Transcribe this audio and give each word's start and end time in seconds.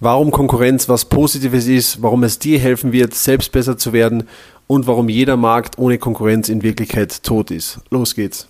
warum 0.00 0.30
Konkurrenz 0.30 0.88
was 0.88 1.04
Positives 1.04 1.66
ist, 1.66 2.02
warum 2.02 2.22
es 2.24 2.38
dir 2.38 2.58
helfen 2.58 2.92
wird, 2.92 3.14
selbst 3.14 3.52
besser 3.52 3.76
zu 3.76 3.92
werden 3.92 4.24
und 4.66 4.86
warum 4.86 5.08
jeder 5.08 5.36
Markt 5.36 5.78
ohne 5.78 5.98
Konkurrenz 5.98 6.48
in 6.48 6.62
Wirklichkeit 6.62 7.22
tot 7.22 7.50
ist. 7.50 7.80
Los 7.90 8.14
geht's. 8.14 8.46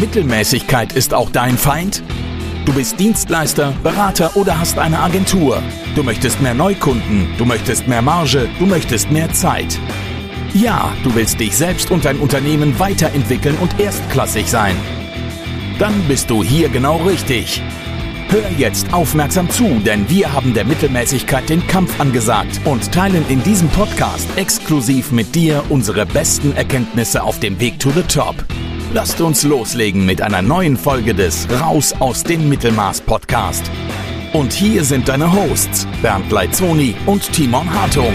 Mittelmäßigkeit 0.00 0.94
ist 0.94 1.12
auch 1.12 1.30
dein 1.30 1.58
Feind? 1.58 2.02
Du 2.64 2.74
bist 2.74 3.00
Dienstleister, 3.00 3.72
Berater 3.82 4.36
oder 4.36 4.58
hast 4.58 4.78
eine 4.78 5.00
Agentur. 5.00 5.62
Du 5.94 6.02
möchtest 6.02 6.40
mehr 6.40 6.54
Neukunden, 6.54 7.26
du 7.38 7.44
möchtest 7.44 7.88
mehr 7.88 8.02
Marge, 8.02 8.48
du 8.58 8.66
möchtest 8.66 9.10
mehr 9.10 9.32
Zeit. 9.32 9.78
Ja, 10.54 10.92
du 11.02 11.14
willst 11.14 11.40
dich 11.40 11.56
selbst 11.56 11.90
und 11.90 12.04
dein 12.04 12.18
Unternehmen 12.18 12.78
weiterentwickeln 12.78 13.56
und 13.58 13.80
erstklassig 13.80 14.48
sein. 14.48 14.76
Dann 15.78 15.94
bist 16.08 16.28
du 16.28 16.42
hier 16.42 16.68
genau 16.68 16.96
richtig. 16.96 17.62
Hör 18.30 18.50
jetzt 18.58 18.92
aufmerksam 18.92 19.48
zu, 19.48 19.80
denn 19.86 20.10
wir 20.10 20.32
haben 20.32 20.52
der 20.52 20.64
Mittelmäßigkeit 20.64 21.48
den 21.48 21.66
Kampf 21.66 22.00
angesagt 22.00 22.60
und 22.64 22.92
teilen 22.92 23.24
in 23.28 23.42
diesem 23.44 23.68
Podcast 23.68 24.28
exklusiv 24.36 25.12
mit 25.12 25.34
dir 25.34 25.62
unsere 25.68 26.04
besten 26.04 26.54
Erkenntnisse 26.54 27.22
auf 27.22 27.38
dem 27.38 27.60
Weg 27.60 27.78
to 27.78 27.90
the 27.90 28.02
Top. 28.02 28.34
Lasst 28.92 29.20
uns 29.20 29.44
loslegen 29.44 30.04
mit 30.04 30.20
einer 30.20 30.42
neuen 30.42 30.76
Folge 30.76 31.14
des 31.14 31.46
Raus 31.60 31.94
aus 32.00 32.24
dem 32.24 32.48
Mittelmaß 32.48 33.02
Podcast. 33.02 33.70
Und 34.32 34.52
hier 34.52 34.84
sind 34.84 35.08
deine 35.08 35.32
Hosts 35.32 35.86
Bernd 36.02 36.30
Leitzoni 36.32 36.96
und 37.06 37.32
Timon 37.32 37.72
Hartung. 37.72 38.12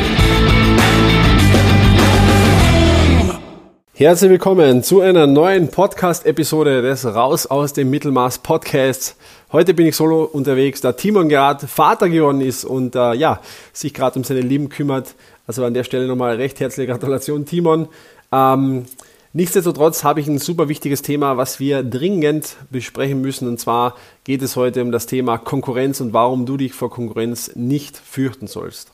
Herzlich 3.96 4.32
willkommen 4.32 4.82
zu 4.82 5.02
einer 5.02 5.28
neuen 5.28 5.68
Podcast-Episode 5.68 6.82
des 6.82 7.06
Raus 7.06 7.46
aus 7.46 7.74
dem 7.74 7.92
Mittelmaß 7.92 8.40
Podcasts. 8.40 9.16
Heute 9.52 9.76
bin 9.76 9.86
ich 9.86 9.96
solo 9.96 10.24
unterwegs, 10.24 10.82
da 10.82 10.94
Timon 10.94 11.30
gerade 11.30 11.68
Vater 11.68 12.10
geworden 12.10 12.42
ist 12.42 12.66
und 12.66 12.96
äh, 12.96 13.14
ja, 13.14 13.40
sich 13.72 13.94
gerade 13.94 14.18
um 14.18 14.24
seine 14.24 14.42
Lieben 14.42 14.70
kümmert. 14.70 15.14
Also 15.46 15.64
an 15.64 15.76
der 15.76 15.84
Stelle 15.84 16.08
nochmal 16.08 16.38
recht 16.38 16.60
herzliche 16.60 16.92
Gratulation, 16.92 17.46
Timon. 17.46 17.88
Ähm, 18.32 18.86
nichtsdestotrotz 19.34 20.04
habe 20.04 20.22
ich 20.22 20.28
ein 20.28 20.40
super 20.40 20.70
wichtiges 20.70 21.04
Thema, 21.04 21.38
was 21.38 21.60
wir 21.60 21.84
dringend 21.84 22.56
besprechen 22.72 23.22
müssen. 23.22 23.48
Und 23.48 23.60
zwar 23.60 23.94
geht 24.24 24.42
es 24.42 24.56
heute 24.56 24.82
um 24.82 24.92
das 24.92 25.06
Thema 25.06 25.38
Konkurrenz 25.38 26.02
und 26.02 26.14
warum 26.14 26.48
du 26.48 26.58
dich 26.58 26.74
vor 26.74 26.90
Konkurrenz 26.90 27.52
nicht 27.54 27.96
fürchten 27.96 28.48
sollst. 28.48 28.92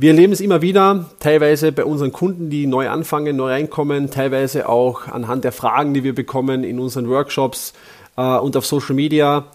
Wir 0.00 0.10
erleben 0.10 0.32
es 0.32 0.40
immer 0.40 0.62
wieder, 0.62 1.06
teilweise 1.18 1.72
bei 1.72 1.84
unseren 1.84 2.12
Kunden, 2.12 2.50
die 2.50 2.68
neu 2.68 2.88
anfangen, 2.88 3.34
neu 3.34 3.50
reinkommen, 3.50 4.12
teilweise 4.12 4.68
auch 4.68 5.08
anhand 5.08 5.42
der 5.42 5.50
Fragen, 5.50 5.92
die 5.92 6.04
wir 6.04 6.14
bekommen 6.14 6.62
in 6.62 6.78
unseren 6.78 7.08
Workshops 7.08 7.72
äh, 8.16 8.22
und 8.22 8.56
auf 8.56 8.64
Social 8.64 8.94
Media, 8.94 9.46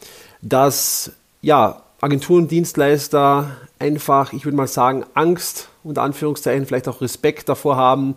dass 0.41 1.13
ja, 1.41 1.81
Agenturen, 2.01 2.49
Dienstleister 2.49 3.55
einfach, 3.79 4.33
ich 4.33 4.43
würde 4.43 4.57
mal 4.57 4.67
sagen, 4.67 5.05
Angst 5.13 5.69
und 5.81 5.97
Anführungszeichen, 5.97 6.65
vielleicht 6.65 6.89
auch 6.89 6.99
Respekt 6.99 7.47
davor 7.47 7.77
haben, 7.77 8.15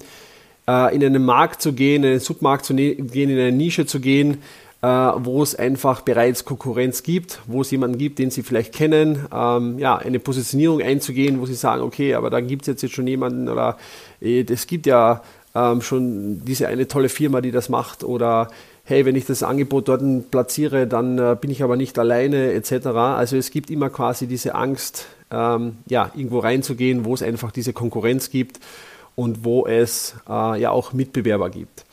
äh, 0.67 0.97
in 0.97 1.05
einen 1.05 1.25
Markt 1.25 1.63
zu 1.63 1.75
gehen, 1.75 2.03
in 2.03 2.11
einen 2.11 2.19
Submarkt 2.19 2.65
zu 2.65 2.75
ne-, 2.75 2.97
gehen, 2.97 3.31
in 3.31 3.39
eine 3.39 3.53
Nische 3.53 3.87
zu 3.87 4.01
gehen, 4.01 4.43
äh, 4.87 5.13
wo 5.25 5.43
es 5.43 5.57
einfach 5.57 6.03
bereits 6.03 6.45
Konkurrenz 6.45 7.03
gibt, 7.03 7.41
wo 7.47 7.63
es 7.63 7.73
jemanden 7.73 7.99
gibt, 7.99 8.21
den 8.21 8.31
sie 8.31 8.45
vielleicht 8.45 8.73
kennen, 8.73 9.27
ähm, 9.35 9.81
ja, 9.81 9.97
eine 9.97 10.21
Positionierung 10.21 10.81
einzugehen, 10.81 11.41
wo 11.41 11.47
sie 11.47 11.55
sagen, 11.55 11.83
okay, 11.83 12.15
aber 12.15 12.31
da 12.31 12.41
gibt 12.41 12.63
es 12.63 12.69
jetzt, 12.69 12.83
jetzt 12.83 12.95
schon 12.95 13.09
jemanden 13.09 13.49
oder 13.49 13.79
äh, 14.21 14.45
es 14.49 14.69
gibt 14.69 14.87
ja 14.87 15.23
ähm, 15.57 15.83
schon 15.83 16.45
diese 16.45 16.69
eine 16.69 16.87
tolle 16.87 17.09
Firma, 17.09 17.41
die 17.41 17.51
das 17.51 17.69
macht 17.69 18.05
oder 18.05 18.49
hey, 18.85 19.05
wenn 19.05 19.17
ich 19.17 19.27
das 19.27 19.43
Angebot 19.43 19.89
dort 19.89 20.31
platziere, 20.31 20.87
dann 20.87 21.19
äh, 21.19 21.37
bin 21.41 21.51
ich 21.51 21.65
aber 21.65 21.75
nicht 21.75 21.99
alleine 21.99 22.53
etc. 22.53 22.87
Also 22.87 23.37
es 23.37 23.51
gibt 23.51 23.71
immer 23.71 23.91
quasi 23.91 24.29
diese 24.29 24.55
Angst, 24.55 25.07
ähm, 25.33 25.79
ja, 25.89 26.13
irgendwo 26.15 26.39
reinzugehen, 26.39 27.05
wo 27.05 27.13
es 27.13 27.25
einfach 27.25 27.51
diese 27.51 27.73
Konkurrenz 27.73 28.31
gibt 28.31 28.61
und 29.17 29.45
wo 29.45 29.67
es 29.67 30.15
äh, 30.29 30.61
ja 30.61 30.71
auch 30.71 30.93
Mitbewerber 30.93 31.51
gibt. 31.51 31.85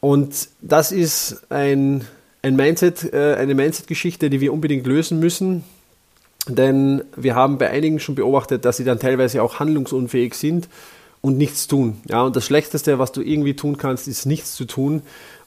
Und 0.00 0.48
das 0.62 0.90
ist 0.90 1.42
ein 1.50 2.06
ein 2.42 2.56
Mindset, 2.56 3.12
äh, 3.12 3.34
eine 3.34 3.54
Mindset-Geschichte, 3.54 4.30
die 4.30 4.40
wir 4.40 4.52
unbedingt 4.52 4.86
lösen 4.86 5.18
müssen. 5.20 5.64
Denn 6.48 7.02
wir 7.16 7.34
haben 7.34 7.58
bei 7.58 7.70
einigen 7.70 8.00
schon 8.00 8.14
beobachtet, 8.14 8.64
dass 8.64 8.78
sie 8.78 8.84
dann 8.84 8.98
teilweise 8.98 9.42
auch 9.42 9.60
handlungsunfähig 9.60 10.34
sind 10.34 10.68
und 11.20 11.36
nichts 11.36 11.66
tun. 11.66 12.00
Ja, 12.08 12.22
und 12.22 12.34
das 12.34 12.46
Schlechteste, 12.46 12.98
was 12.98 13.12
du 13.12 13.20
irgendwie 13.20 13.54
tun 13.54 13.76
kannst, 13.76 14.08
ist 14.08 14.24
nichts 14.24 14.54
zu 14.54 14.64
tun. 14.64 15.02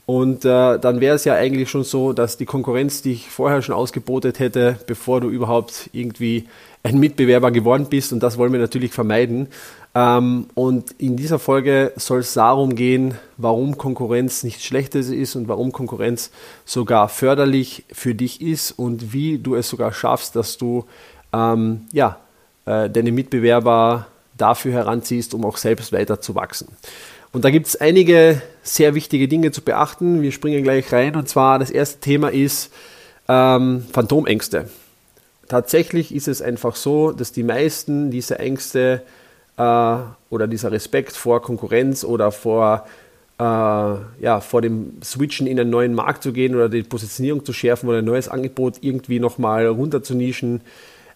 Und 0.06 0.44
äh, 0.44 0.78
dann 0.78 1.00
wäre 1.00 1.16
es 1.16 1.24
ja 1.24 1.34
eigentlich 1.34 1.70
schon 1.70 1.84
so, 1.84 2.12
dass 2.12 2.36
die 2.36 2.44
Konkurrenz 2.44 3.00
dich 3.00 3.30
vorher 3.30 3.62
schon 3.62 3.74
ausgebotet 3.74 4.38
hätte, 4.38 4.78
bevor 4.86 5.20
du 5.20 5.30
überhaupt 5.30 5.88
irgendwie 5.92 6.46
ein 6.82 6.98
Mitbewerber 6.98 7.50
geworden 7.50 7.86
bist. 7.88 8.12
Und 8.12 8.22
das 8.22 8.36
wollen 8.36 8.52
wir 8.52 8.60
natürlich 8.60 8.92
vermeiden. 8.92 9.48
Ähm, 9.94 10.48
und 10.54 10.90
in 10.98 11.16
dieser 11.16 11.38
Folge 11.38 11.92
soll 11.96 12.20
es 12.20 12.34
darum 12.34 12.74
gehen, 12.74 13.14
warum 13.38 13.78
Konkurrenz 13.78 14.42
nichts 14.42 14.64
Schlechtes 14.64 15.08
ist 15.08 15.36
und 15.36 15.48
warum 15.48 15.72
Konkurrenz 15.72 16.30
sogar 16.66 17.08
förderlich 17.08 17.84
für 17.90 18.14
dich 18.14 18.42
ist 18.42 18.72
und 18.72 19.12
wie 19.14 19.38
du 19.38 19.54
es 19.54 19.68
sogar 19.68 19.92
schaffst, 19.92 20.36
dass 20.36 20.58
du 20.58 20.84
ähm, 21.32 21.86
ja, 21.92 22.18
äh, 22.66 22.90
deine 22.90 23.12
Mitbewerber 23.12 24.06
dafür 24.36 24.72
heranziehst, 24.72 25.32
um 25.32 25.44
auch 25.44 25.56
selbst 25.56 25.92
weiter 25.92 26.20
zu 26.20 26.34
wachsen. 26.34 26.68
Und 27.34 27.44
da 27.44 27.50
gibt 27.50 27.66
es 27.66 27.74
einige 27.74 28.40
sehr 28.62 28.94
wichtige 28.94 29.26
Dinge 29.26 29.50
zu 29.50 29.60
beachten. 29.60 30.22
Wir 30.22 30.30
springen 30.30 30.62
gleich 30.62 30.92
rein. 30.92 31.16
Und 31.16 31.28
zwar 31.28 31.58
das 31.58 31.68
erste 31.68 31.98
Thema 31.98 32.28
ist 32.28 32.72
ähm, 33.28 33.84
Phantomängste. 33.92 34.70
Tatsächlich 35.48 36.14
ist 36.14 36.28
es 36.28 36.40
einfach 36.40 36.76
so, 36.76 37.10
dass 37.10 37.32
die 37.32 37.42
meisten 37.42 38.12
dieser 38.12 38.38
Ängste 38.38 39.02
äh, 39.56 39.96
oder 40.30 40.46
dieser 40.46 40.70
Respekt 40.70 41.16
vor 41.16 41.42
Konkurrenz 41.42 42.04
oder 42.04 42.30
vor, 42.30 42.86
äh, 43.40 43.42
ja, 43.42 44.40
vor 44.40 44.62
dem 44.62 45.02
Switchen 45.02 45.48
in 45.48 45.58
einen 45.58 45.70
neuen 45.70 45.94
Markt 45.94 46.22
zu 46.22 46.32
gehen 46.32 46.54
oder 46.54 46.68
die 46.68 46.84
Positionierung 46.84 47.44
zu 47.44 47.52
schärfen 47.52 47.88
oder 47.88 47.98
ein 47.98 48.04
neues 48.04 48.28
Angebot 48.28 48.76
irgendwie 48.80 49.18
nochmal 49.18 49.66
runter 49.66 50.04
zu 50.04 50.14
nischen, 50.14 50.60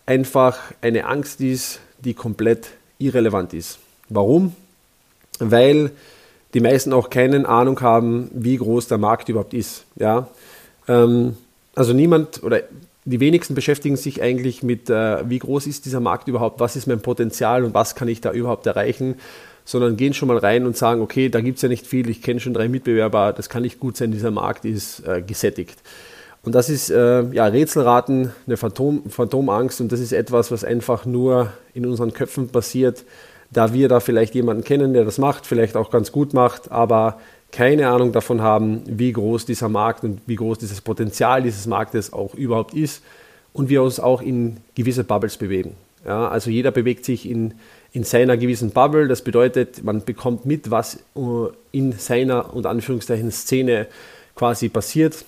einfach 0.05 0.59
eine 0.83 1.07
Angst 1.07 1.41
ist, 1.41 1.79
die 2.01 2.15
komplett 2.15 2.71
irrelevant 2.99 3.55
ist. 3.55 3.79
Warum? 4.09 4.57
Weil 5.39 5.91
die 6.55 6.61
meisten 6.61 6.93
auch 6.93 7.11
keine 7.11 7.49
Ahnung 7.49 7.81
haben, 7.81 8.31
wie 8.33 8.57
groß 8.57 8.89
der 8.89 8.99
Markt 8.99 9.29
überhaupt 9.29 9.55
ist. 9.55 9.85
Ja? 9.97 10.29
Ähm, 10.87 11.37
also 11.75 11.93
niemand 11.93 12.43
oder 12.43 12.63
die 13.05 13.21
wenigsten 13.21 13.55
beschäftigen 13.55 13.97
sich 13.97 14.23
eigentlich 14.23 14.63
mit, 14.63 14.91
äh, 14.91 15.29
wie 15.29 15.39
groß 15.39 15.67
ist 15.67 15.87
dieser 15.87 16.01
Markt 16.01 16.29
überhaupt, 16.29 16.61
was 16.61 16.77
ist 16.77 16.87
mein 16.87 17.01
Potenzial 17.01 17.65
und 17.65 17.75
was 17.75 17.95
kann 17.95 18.09
ich 18.09 18.21
da 18.21 18.33
überhaupt 18.33 18.67
erreichen, 18.67 19.17
sondern 19.65 19.97
gehen 19.97 20.15
schon 20.15 20.29
mal 20.29 20.39
rein 20.39 20.67
und 20.67 20.77
sagen, 20.77 21.01
okay, 21.01 21.29
da 21.29 21.41
gibt 21.41 21.57
es 21.57 21.63
ja 21.63 21.69
nicht 21.69 21.87
viel, 21.87 22.09
ich 22.11 22.23
kenne 22.23 22.41
schon 22.41 22.55
drei 22.55 22.69
Mitbewerber, 22.69 23.33
das 23.33 23.49
kann 23.49 23.63
nicht 23.63 23.81
gut 23.81 23.97
sein, 23.97 24.13
dieser 24.13 24.31
Markt 24.31 24.65
ist 24.65 25.07
äh, 25.07 25.23
gesättigt. 25.23 25.79
Und 26.43 26.55
das 26.55 26.69
ist 26.69 26.91
äh, 26.91 27.23
ja, 27.33 27.47
Rätselraten, 27.47 28.33
eine 28.47 28.57
Phantom, 28.57 29.03
Phantomangst 29.11 29.81
und 29.81 29.91
das 29.91 30.01
ist 30.01 30.13
etwas, 30.13 30.51
was 30.51 30.65
einfach 30.65 31.05
nur 31.05 31.53
in 31.75 31.87
unseren 31.87 32.13
Köpfen 32.13 32.49
passiert, 32.49 33.05
da 33.51 33.73
wir 33.73 33.89
da 33.89 34.01
vielleicht 34.01 34.35
jemanden 34.35 34.65
kennen, 34.65 34.93
der 34.93 35.05
das 35.05 35.19
macht, 35.19 35.47
vielleicht 35.47 35.77
auch 35.77 35.91
ganz 35.91 36.13
gut 36.13 36.35
macht, 36.35 36.71
aber 36.71 37.19
keine 37.51 37.89
Ahnung 37.89 38.13
davon 38.13 38.43
haben, 38.43 38.83
wie 38.87 39.13
groß 39.13 39.47
dieser 39.47 39.69
Markt 39.69 40.05
und 40.05 40.21
wie 40.27 40.37
groß 40.37 40.59
dieses 40.59 40.81
Potenzial 40.81 41.43
dieses 41.43 41.67
Marktes 41.67 42.13
auch 42.13 42.35
überhaupt 42.35 42.75
ist 42.75 43.03
und 43.53 43.69
wir 43.69 43.83
uns 43.83 44.01
auch 44.01 44.21
in 44.21 44.59
gewisse 44.75 45.05
Bubbles 45.05 45.37
bewegen. 45.37 45.75
Ja, 46.05 46.29
also 46.29 46.51
jeder 46.51 46.71
bewegt 46.71 47.05
sich 47.05 47.29
in, 47.29 47.55
in 47.93 48.05
seiner 48.05 48.37
gewissen 48.37 48.71
Bubble. 48.71 49.09
Das 49.09 49.23
bedeutet, 49.23 49.83
man 49.83 50.05
bekommt 50.05 50.47
mit, 50.47 50.71
was 50.71 50.97
äh, 51.17 51.21
in 51.73 51.93
seiner 51.93 52.55
und 52.55 52.67
Anführungszeichen 52.67 53.31
Szene 53.31 53.87
quasi 54.35 54.69
passiert. 54.69 55.25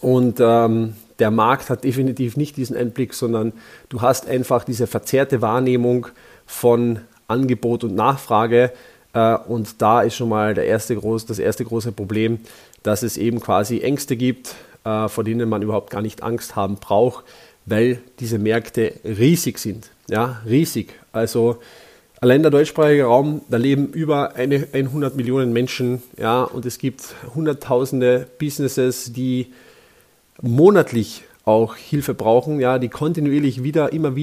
Und 0.00 0.38
ähm, 0.40 0.94
der 1.18 1.30
Markt 1.30 1.70
hat 1.70 1.84
definitiv 1.84 2.36
nicht 2.36 2.56
diesen 2.56 2.76
Einblick, 2.76 3.14
sondern 3.14 3.52
du 3.88 4.00
hast 4.00 4.28
einfach 4.28 4.64
diese 4.64 4.86
verzerrte 4.86 5.42
Wahrnehmung 5.42 6.08
von 6.46 7.00
Angebot 7.30 7.84
und 7.84 7.94
Nachfrage, 7.94 8.72
äh, 9.12 9.36
und 9.36 9.80
da 9.82 10.02
ist 10.02 10.16
schon 10.16 10.28
mal 10.28 10.54
der 10.54 10.66
erste 10.66 10.94
groß, 10.96 11.26
das 11.26 11.38
erste 11.38 11.64
große 11.64 11.92
Problem, 11.92 12.40
dass 12.82 13.02
es 13.02 13.16
eben 13.16 13.40
quasi 13.40 13.80
Ängste 13.80 14.16
gibt, 14.16 14.54
äh, 14.84 15.08
vor 15.08 15.24
denen 15.24 15.48
man 15.48 15.62
überhaupt 15.62 15.90
gar 15.90 16.02
nicht 16.02 16.22
Angst 16.22 16.56
haben 16.56 16.76
braucht, 16.76 17.24
weil 17.66 18.00
diese 18.20 18.38
Märkte 18.38 18.94
riesig 19.04 19.58
sind. 19.58 19.90
Ja, 20.08 20.40
riesig. 20.46 20.94
Also 21.12 21.58
allein 22.20 22.42
der 22.42 22.50
deutschsprachige 22.50 23.04
Raum, 23.04 23.42
da 23.48 23.56
leben 23.56 23.88
über 23.88 24.34
eine, 24.34 24.68
100 24.72 25.16
Millionen 25.16 25.52
Menschen, 25.52 26.02
ja, 26.16 26.42
und 26.42 26.66
es 26.66 26.78
gibt 26.78 27.14
hunderttausende 27.34 28.26
Businesses, 28.38 29.12
die 29.12 29.52
monatlich 30.40 31.24
auch 31.44 31.76
Hilfe 31.76 32.14
brauchen, 32.14 32.60
ja, 32.60 32.78
die 32.78 32.88
kontinuierlich 32.88 33.62
wieder, 33.62 33.92
immer 33.92 34.16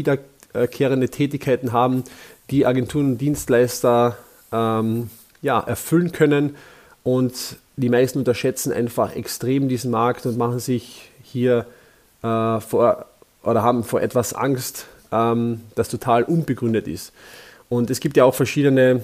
wiederkehrende 0.57 1.09
Tätigkeiten 1.09 1.71
haben, 1.71 2.04
die 2.50 2.65
Agenturen 2.65 3.12
und 3.12 3.18
Dienstleister 3.19 4.18
ähm, 4.51 5.09
ja, 5.42 5.59
erfüllen 5.59 6.12
können. 6.12 6.56
Und 7.04 7.57
die 7.75 7.89
meisten 7.89 8.19
unterschätzen 8.19 8.74
einfach 8.74 9.15
extrem 9.15 9.69
diesen 9.69 9.92
Markt 9.92 10.25
und 10.25 10.38
machen 10.38 10.59
sich 10.59 11.09
hier 11.21 11.65
äh, 12.24 12.59
vor 12.59 13.06
oder 13.44 13.63
haben 13.63 13.83
vor 13.83 14.01
etwas 14.01 14.33
Angst, 14.33 14.88
ähm, 15.12 15.62
das 15.75 15.89
total 15.89 16.24
unbegründet 16.24 16.88
ist. 16.88 17.13
Und 17.69 17.89
es 17.89 18.00
gibt 18.00 18.18
ja 18.18 18.25
auch 18.25 18.36
verschiedene 18.36 19.01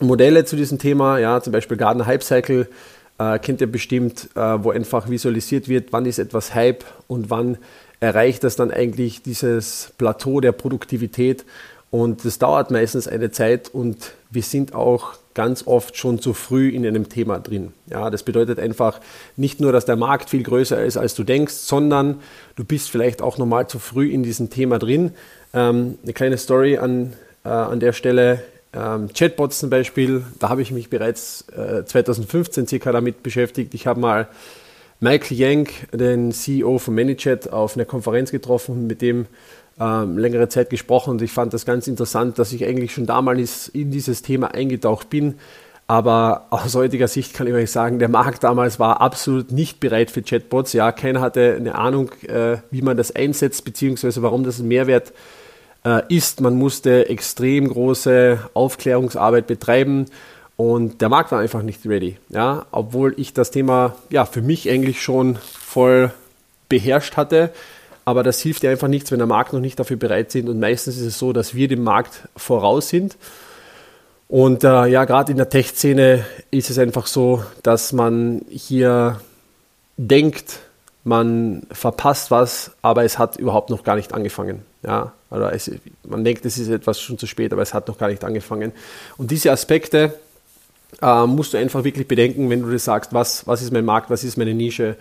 Modelle 0.00 0.44
zu 0.44 0.56
diesem 0.56 0.78
Thema, 0.78 1.18
ja, 1.18 1.40
zum 1.40 1.52
Beispiel 1.52 1.76
Garden 1.76 2.04
Hype 2.04 2.22
Cycle 2.22 2.68
äh, 3.18 3.38
kennt 3.38 3.60
ihr 3.60 3.70
bestimmt, 3.70 4.28
äh, 4.34 4.40
wo 4.40 4.70
einfach 4.70 5.08
visualisiert 5.08 5.68
wird, 5.68 5.92
wann 5.92 6.06
ist 6.06 6.18
etwas 6.18 6.54
Hype 6.54 6.84
und 7.06 7.30
wann 7.30 7.58
erreicht 8.00 8.44
das 8.44 8.56
dann 8.56 8.70
eigentlich 8.70 9.22
dieses 9.22 9.92
Plateau 9.98 10.40
der 10.40 10.52
Produktivität. 10.52 11.44
Und 11.90 12.24
das 12.24 12.38
dauert 12.38 12.70
meistens 12.70 13.06
eine 13.06 13.30
Zeit 13.30 13.72
und 13.72 14.14
wir 14.30 14.42
sind 14.42 14.74
auch 14.74 15.14
ganz 15.34 15.66
oft 15.66 15.96
schon 15.96 16.20
zu 16.20 16.32
früh 16.32 16.68
in 16.68 16.86
einem 16.86 17.08
Thema 17.08 17.38
drin. 17.38 17.72
Ja, 17.88 18.10
das 18.10 18.22
bedeutet 18.22 18.58
einfach 18.58 19.00
nicht 19.36 19.60
nur, 19.60 19.72
dass 19.72 19.84
der 19.84 19.96
Markt 19.96 20.30
viel 20.30 20.42
größer 20.42 20.82
ist, 20.82 20.96
als 20.96 21.14
du 21.14 21.24
denkst, 21.24 21.54
sondern 21.54 22.20
du 22.56 22.64
bist 22.64 22.90
vielleicht 22.90 23.22
auch 23.22 23.38
nochmal 23.38 23.68
zu 23.68 23.78
früh 23.78 24.10
in 24.10 24.22
diesem 24.22 24.50
Thema 24.50 24.78
drin. 24.78 25.12
Ähm, 25.52 25.98
eine 26.02 26.12
kleine 26.12 26.38
Story 26.38 26.78
an, 26.78 27.12
äh, 27.44 27.48
an 27.48 27.80
der 27.80 27.92
Stelle. 27.92 28.42
Ähm, 28.74 29.08
Chatbots 29.12 29.60
zum 29.60 29.70
Beispiel, 29.70 30.24
da 30.38 30.48
habe 30.48 30.62
ich 30.62 30.72
mich 30.72 30.90
bereits 30.90 31.44
äh, 31.56 31.84
2015 31.84 32.66
circa 32.66 32.92
damit 32.92 33.22
beschäftigt. 33.22 33.74
Ich 33.74 33.86
habe 33.86 34.00
mal 34.00 34.28
Michael 35.00 35.36
Yank, 35.36 35.70
den 35.92 36.32
CEO 36.32 36.78
von 36.78 36.94
ManyChat, 36.94 37.52
auf 37.52 37.76
einer 37.76 37.84
Konferenz 37.84 38.30
getroffen 38.32 38.72
und 38.72 38.86
mit 38.86 39.00
dem 39.02 39.26
ähm, 39.78 40.18
längere 40.18 40.48
Zeit 40.48 40.70
gesprochen 40.70 41.10
und 41.10 41.22
ich 41.22 41.32
fand 41.32 41.52
das 41.52 41.66
ganz 41.66 41.86
interessant, 41.86 42.38
dass 42.38 42.52
ich 42.52 42.64
eigentlich 42.64 42.92
schon 42.92 43.06
damals 43.06 43.68
in 43.68 43.90
dieses 43.90 44.22
Thema 44.22 44.54
eingetaucht 44.54 45.10
bin. 45.10 45.34
Aber 45.86 46.46
aus 46.48 46.74
heutiger 46.74 47.08
Sicht 47.08 47.34
kann 47.34 47.46
ich 47.46 47.52
euch 47.52 47.70
sagen, 47.70 47.98
der 47.98 48.08
Markt 48.08 48.42
damals 48.42 48.80
war 48.80 49.02
absolut 49.02 49.52
nicht 49.52 49.80
bereit 49.80 50.10
für 50.10 50.22
Chatbots. 50.22 50.72
Ja, 50.72 50.92
keiner 50.92 51.20
hatte 51.20 51.54
eine 51.56 51.74
Ahnung, 51.74 52.10
äh, 52.26 52.56
wie 52.70 52.80
man 52.80 52.96
das 52.96 53.14
einsetzt, 53.14 53.64
beziehungsweise 53.64 54.22
warum 54.22 54.44
das 54.44 54.60
ein 54.60 54.68
Mehrwert 54.68 55.10
äh, 55.10 55.12
ist. 56.08 56.40
Man 56.40 56.56
musste 56.56 57.08
extrem 57.08 57.68
große 57.68 58.38
Aufklärungsarbeit 58.54 59.46
betreiben 59.46 60.06
und 60.56 61.00
der 61.00 61.08
Markt 61.08 61.32
war 61.32 61.40
einfach 61.40 61.62
nicht 61.62 61.86
ready. 61.86 62.16
Ja, 62.28 62.66
obwohl 62.70 63.14
ich 63.18 63.32
das 63.34 63.50
Thema 63.50 63.96
ja 64.10 64.24
für 64.24 64.42
mich 64.42 64.70
eigentlich 64.70 65.02
schon 65.02 65.36
voll 65.36 66.12
beherrscht 66.68 67.16
hatte. 67.16 67.50
Aber 68.04 68.22
das 68.22 68.40
hilft 68.40 68.62
dir 68.62 68.70
einfach 68.70 68.88
nichts, 68.88 69.10
wenn 69.10 69.18
der 69.18 69.26
Markt 69.26 69.52
noch 69.52 69.60
nicht 69.60 69.78
dafür 69.78 69.96
bereit 69.96 70.30
sind. 70.30 70.48
Und 70.48 70.60
meistens 70.60 70.96
ist 70.96 71.06
es 71.06 71.18
so, 71.18 71.32
dass 71.32 71.54
wir 71.54 71.68
dem 71.68 71.82
Markt 71.82 72.28
voraus 72.36 72.88
sind. 72.90 73.16
Und 74.28 74.62
äh, 74.64 74.86
ja, 74.86 75.04
gerade 75.04 75.32
in 75.32 75.38
der 75.38 75.48
Tech-Szene 75.48 76.24
ist 76.50 76.70
es 76.70 76.78
einfach 76.78 77.06
so, 77.06 77.44
dass 77.62 77.92
man 77.92 78.42
hier 78.50 79.20
denkt, 79.96 80.60
man 81.04 81.66
verpasst 81.70 82.30
was, 82.30 82.72
aber 82.82 83.04
es 83.04 83.18
hat 83.18 83.36
überhaupt 83.36 83.70
noch 83.70 83.84
gar 83.84 83.96
nicht 83.96 84.12
angefangen. 84.12 84.62
Ja, 84.82 85.12
oder 85.30 85.52
es, 85.52 85.70
man 86.02 86.24
denkt, 86.24 86.44
es 86.44 86.58
ist 86.58 86.68
etwas 86.68 87.00
schon 87.00 87.18
zu 87.18 87.26
spät, 87.26 87.52
aber 87.52 87.62
es 87.62 87.74
hat 87.74 87.88
noch 87.88 87.98
gar 87.98 88.08
nicht 88.08 88.24
angefangen. 88.24 88.72
Und 89.16 89.30
diese 89.30 89.52
Aspekte 89.52 90.14
äh, 91.02 91.26
musst 91.26 91.52
du 91.52 91.58
einfach 91.58 91.84
wirklich 91.84 92.08
bedenken, 92.08 92.50
wenn 92.50 92.62
du 92.62 92.70
dir 92.70 92.78
sagst, 92.78 93.12
was, 93.12 93.46
was 93.46 93.62
ist 93.62 93.72
mein 93.72 93.84
Markt, 93.84 94.10
was 94.10 94.24
ist 94.24 94.36
meine 94.36 94.54
Nische 94.54 94.96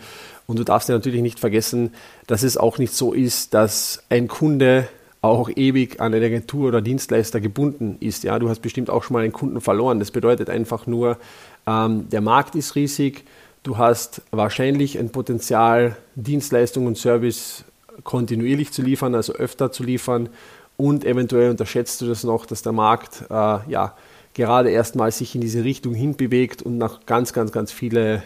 und 0.45 0.59
du 0.59 0.63
darfst 0.63 0.89
dir 0.89 0.93
natürlich 0.93 1.21
nicht 1.21 1.39
vergessen, 1.39 1.93
dass 2.27 2.43
es 2.43 2.57
auch 2.57 2.77
nicht 2.77 2.93
so 2.93 3.13
ist, 3.13 3.53
dass 3.53 4.03
ein 4.09 4.27
Kunde 4.27 4.87
auch 5.21 5.49
ewig 5.55 6.01
an 6.01 6.13
eine 6.13 6.25
Agentur 6.25 6.67
oder 6.67 6.81
Dienstleister 6.81 7.39
gebunden 7.39 7.95
ist. 8.01 8.25
Ja, 8.25 8.39
du 8.39 8.49
hast 8.49 8.61
bestimmt 8.61 8.89
auch 8.89 9.03
schon 9.03 9.13
mal 9.13 9.23
einen 9.23 9.31
Kunden 9.31 9.61
verloren. 9.61 9.99
Das 9.99 10.11
bedeutet 10.11 10.49
einfach 10.49 10.85
nur, 10.85 11.17
ähm, 11.65 12.09
der 12.09 12.19
Markt 12.19 12.55
ist 12.55 12.75
riesig. 12.75 13.23
Du 13.63 13.77
hast 13.77 14.21
wahrscheinlich 14.31 14.99
ein 14.99 15.09
Potenzial, 15.09 15.95
Dienstleistung 16.15 16.85
und 16.85 16.97
Service 16.97 17.63
kontinuierlich 18.03 18.73
zu 18.73 18.81
liefern, 18.81 19.15
also 19.15 19.33
öfter 19.33 19.71
zu 19.71 19.83
liefern. 19.83 20.27
Und 20.75 21.05
eventuell 21.05 21.49
unterschätzt 21.49 22.01
du 22.01 22.07
das 22.07 22.25
noch, 22.25 22.45
dass 22.45 22.61
der 22.61 22.73
Markt 22.73 23.23
äh, 23.29 23.33
ja 23.33 23.95
gerade 24.33 24.69
erstmal 24.69 25.11
sich 25.11 25.33
in 25.35 25.41
diese 25.41 25.63
Richtung 25.63 25.93
hinbewegt 25.93 26.61
und 26.61 26.77
nach 26.77 27.05
ganz, 27.05 27.31
ganz, 27.31 27.53
ganz 27.53 27.71
viele 27.71 28.23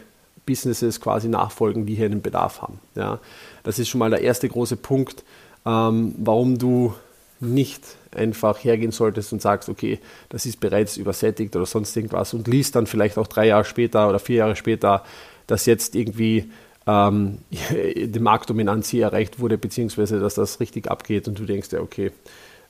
Businesses 0.47 1.01
quasi 1.01 1.27
nachfolgen, 1.27 1.85
die 1.85 1.93
hier 1.93 2.05
einen 2.07 2.23
Bedarf 2.23 2.63
haben. 2.63 2.79
Ja, 2.95 3.19
das 3.63 3.77
ist 3.77 3.89
schon 3.89 3.99
mal 3.99 4.09
der 4.09 4.21
erste 4.21 4.49
große 4.49 4.77
Punkt, 4.77 5.23
ähm, 5.67 6.15
warum 6.17 6.57
du 6.57 6.95
nicht 7.39 7.83
einfach 8.17 8.63
hergehen 8.63 8.91
solltest 8.91 9.33
und 9.33 9.41
sagst, 9.41 9.69
okay, 9.69 9.99
das 10.29 10.45
ist 10.45 10.59
bereits 10.59 10.97
übersättigt 10.97 11.55
oder 11.55 11.65
sonst 11.65 11.95
irgendwas 11.95 12.33
und 12.33 12.47
liest 12.47 12.75
dann 12.75 12.87
vielleicht 12.87 13.17
auch 13.17 13.27
drei 13.27 13.47
Jahre 13.47 13.65
später 13.65 14.09
oder 14.09 14.19
vier 14.19 14.37
Jahre 14.37 14.55
später, 14.55 15.03
dass 15.47 15.65
jetzt 15.65 15.95
irgendwie 15.95 16.51
ähm, 16.85 17.39
die 17.71 18.19
Marktdominanz 18.19 18.89
hier 18.89 19.05
erreicht 19.05 19.39
wurde, 19.39 19.57
beziehungsweise 19.57 20.19
dass 20.19 20.35
das 20.35 20.59
richtig 20.59 20.89
abgeht 20.89 21.27
und 21.27 21.39
du 21.39 21.45
denkst 21.45 21.69
ja, 21.71 21.81
okay, 21.81 22.11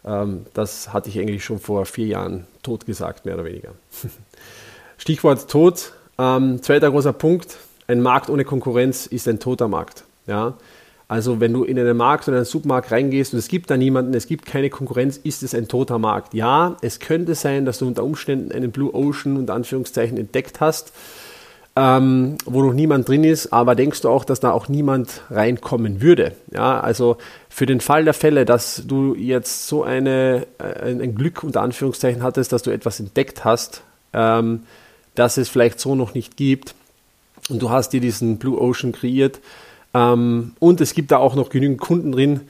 ähm, 0.06 0.46
das 0.54 0.94
hatte 0.94 1.10
ich 1.10 1.20
eigentlich 1.20 1.44
schon 1.44 1.60
vor 1.60 1.86
vier 1.86 2.08
Jahren 2.08 2.48
tot 2.64 2.86
gesagt, 2.86 3.26
mehr 3.26 3.36
oder 3.36 3.46
weniger. 3.46 3.74
Stichwort 4.98 5.50
tot. 5.50 5.94
Ähm, 6.20 6.64
zweiter 6.64 6.90
großer 6.90 7.14
Punkt, 7.14 7.58
ein 7.88 8.02
Markt 8.02 8.30
ohne 8.30 8.44
Konkurrenz 8.44 9.06
ist 9.06 9.28
ein 9.28 9.40
toter 9.40 9.68
Markt. 9.68 10.04
Ja? 10.26 10.56
Also 11.08 11.40
wenn 11.40 11.54
du 11.54 11.64
in 11.64 11.80
einen 11.80 11.96
Markt 11.96 12.28
oder 12.28 12.38
einen 12.38 12.46
Supermarkt 12.46 12.92
reingehst 12.92 13.34
und 13.34 13.40
es 13.40 13.48
gibt 13.48 13.70
da 13.70 13.78
niemanden, 13.78 14.14
es 14.14 14.28
gibt 14.28 14.46
keine 14.46 14.70
Konkurrenz, 14.70 15.18
ist 15.18 15.42
es 15.42 15.56
ein 15.56 15.70
toter 15.70 16.00
Markt. 16.00 16.34
Ja, 16.34 16.76
es 16.82 17.00
könnte 17.00 17.34
sein, 17.34 17.66
dass 17.66 17.80
du 17.80 17.88
unter 17.88 18.04
Umständen 18.04 18.52
einen 18.52 18.72
Blue 18.72 18.94
Ocean 18.94 19.38
unter 19.38 19.54
Anführungszeichen 19.54 20.18
entdeckt 20.18 20.60
hast, 20.60 20.92
ähm, 21.78 22.38
wo 22.46 22.62
noch 22.62 22.74
niemand 22.74 23.08
drin 23.08 23.24
ist, 23.24 23.54
aber 23.54 23.76
denkst 23.76 24.02
du 24.02 24.10
auch, 24.10 24.26
dass 24.26 24.42
da 24.42 24.52
auch 24.52 24.68
niemand 24.68 25.22
reinkommen 25.30 26.02
würde? 26.02 26.34
Ja, 26.52 26.82
also 26.82 27.18
für 27.48 27.66
den 27.66 27.80
Fall 27.80 28.04
der 28.04 28.14
Fälle, 28.14 28.44
dass 28.44 28.84
du 28.86 29.16
jetzt 29.16 29.68
so 29.68 29.84
eine, 29.84 30.46
äh, 30.58 30.90
ein 30.90 31.16
Glück 31.16 31.42
unter 31.44 31.62
Anführungszeichen 31.62 32.22
hattest, 32.22 32.52
dass 32.52 32.64
du 32.64 32.72
etwas 32.72 33.00
entdeckt 33.00 33.46
hast, 33.46 33.84
ähm, 34.12 34.64
das 35.16 35.38
es 35.38 35.48
vielleicht 35.48 35.80
so 35.80 35.96
noch 35.96 36.14
nicht 36.14 36.36
gibt, 36.36 36.76
und 37.50 37.62
du 37.62 37.70
hast 37.70 37.94
dir 37.94 38.02
diesen 38.02 38.40
Blue 38.40 38.60
Ocean 38.60 38.92
kreiert 38.92 39.40
ähm, 39.98 40.54
und 40.60 40.82
es 40.82 40.94
gibt 40.94 41.12
da 41.12 41.18
auch 41.18 41.36
noch 41.36 41.50
genügend 41.50 41.80
Kunden 41.80 42.12
drin, 42.12 42.42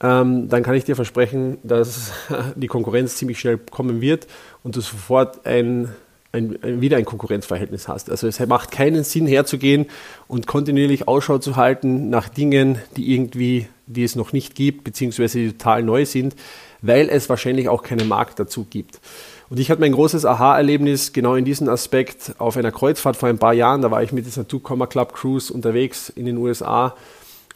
ähm, 0.00 0.48
dann 0.48 0.62
kann 0.62 0.74
ich 0.74 0.84
dir 0.84 0.96
versprechen, 0.96 1.58
dass 1.62 2.12
die 2.56 2.66
Konkurrenz 2.66 3.16
ziemlich 3.16 3.38
schnell 3.38 3.58
kommen 3.58 4.00
wird 4.00 4.26
und 4.62 4.76
du 4.76 4.80
sofort 4.80 5.46
ein, 5.46 5.94
ein, 6.32 6.58
ein, 6.62 6.80
wieder 6.80 6.96
ein 6.96 7.04
Konkurrenzverhältnis 7.04 7.88
hast. 7.88 8.10
Also 8.10 8.26
es 8.26 8.44
macht 8.46 8.72
keinen 8.72 9.04
Sinn 9.04 9.26
herzugehen 9.26 9.86
und 10.26 10.46
kontinuierlich 10.46 11.08
Ausschau 11.08 11.38
zu 11.38 11.56
halten 11.56 12.10
nach 12.10 12.28
Dingen, 12.28 12.78
die 12.96 13.14
irgendwie, 13.14 13.68
die 13.86 14.04
es 14.04 14.16
noch 14.16 14.32
nicht 14.32 14.54
gibt, 14.54 14.84
beziehungsweise 14.84 15.38
die 15.38 15.52
total 15.52 15.82
neu 15.82 16.04
sind, 16.04 16.34
weil 16.82 17.08
es 17.08 17.28
wahrscheinlich 17.28 17.68
auch 17.68 17.82
keinen 17.82 18.08
Markt 18.08 18.38
dazu 18.38 18.66
gibt. 18.68 19.00
Und 19.48 19.60
ich 19.60 19.70
hatte 19.70 19.80
mein 19.80 19.92
großes 19.92 20.24
Aha-Erlebnis 20.24 21.12
genau 21.12 21.36
in 21.36 21.44
diesem 21.44 21.68
Aspekt 21.68 22.34
auf 22.38 22.56
einer 22.56 22.72
Kreuzfahrt 22.72 23.16
vor 23.16 23.28
ein 23.28 23.38
paar 23.38 23.54
Jahren. 23.54 23.80
Da 23.80 23.92
war 23.92 24.02
ich 24.02 24.12
mit 24.12 24.26
dieser 24.26 24.48
Two 24.48 24.58
Comma 24.58 24.86
Club 24.86 25.14
Cruise 25.14 25.52
unterwegs 25.52 26.08
in 26.08 26.26
den 26.26 26.36
USA. 26.36 26.96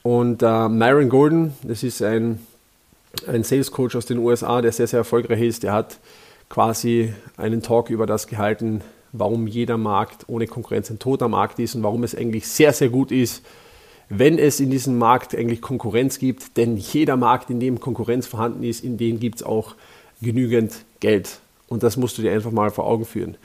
Und 0.03 0.43
äh, 0.43 0.69
Myron 0.69 1.09
Gordon, 1.09 1.53
das 1.65 1.83
ist 1.83 2.01
ein, 2.01 2.39
ein 3.27 3.43
Sales 3.43 3.73
Coach 3.73 3.97
aus 3.97 4.07
den 4.07 4.19
USA, 4.19 4.63
der 4.63 4.71
sehr, 4.71 4.87
sehr 4.87 4.99
erfolgreich 5.01 5.43
ist, 5.43 5.65
der 5.65 5.73
hat 5.73 5.99
quasi 6.49 7.13
einen 7.37 7.61
Talk 7.61 7.91
über 7.91 8.07
das 8.07 8.29
gehalten, 8.29 8.83
warum 9.13 9.49
jeder 9.49 9.77
Markt 9.77 10.29
ohne 10.29 10.47
Konkurrenz 10.47 10.91
ein 10.91 11.01
toter 11.01 11.29
Markt 11.29 11.59
ist 11.59 11.75
und 11.75 11.83
warum 11.83 12.05
es 12.05 12.15
eigentlich 12.15 12.47
sehr, 12.47 12.73
sehr 12.73 12.89
gut 12.89 13.11
ist, 13.11 13.43
wenn 14.09 14.39
es 14.39 14.61
in 14.61 14.71
diesem 14.71 14.97
Markt 14.97 15.35
eigentlich 15.35 15.61
Konkurrenz 15.61 16.21
gibt. 16.21 16.57
Denn 16.57 16.77
jeder 16.77 17.17
Markt, 17.17 17.51
in 17.51 17.59
dem 17.59 17.81
Konkurrenz 17.81 18.29
vorhanden 18.29 18.63
ist, 18.63 18.85
in 18.85 18.97
dem 18.97 19.19
gibt 19.19 19.37
es 19.37 19.43
auch 19.43 19.75
genügend 20.23 20.85
Geld. 21.01 21.41
Und 21.71 21.83
das 21.83 21.97
musst 21.97 22.19
du 22.19 22.23
dir 22.23 22.33
einfach 22.33 22.51
mal 22.51 22.71
vor 22.71 22.87
Augen 22.87 23.07
führen. 23.07 23.37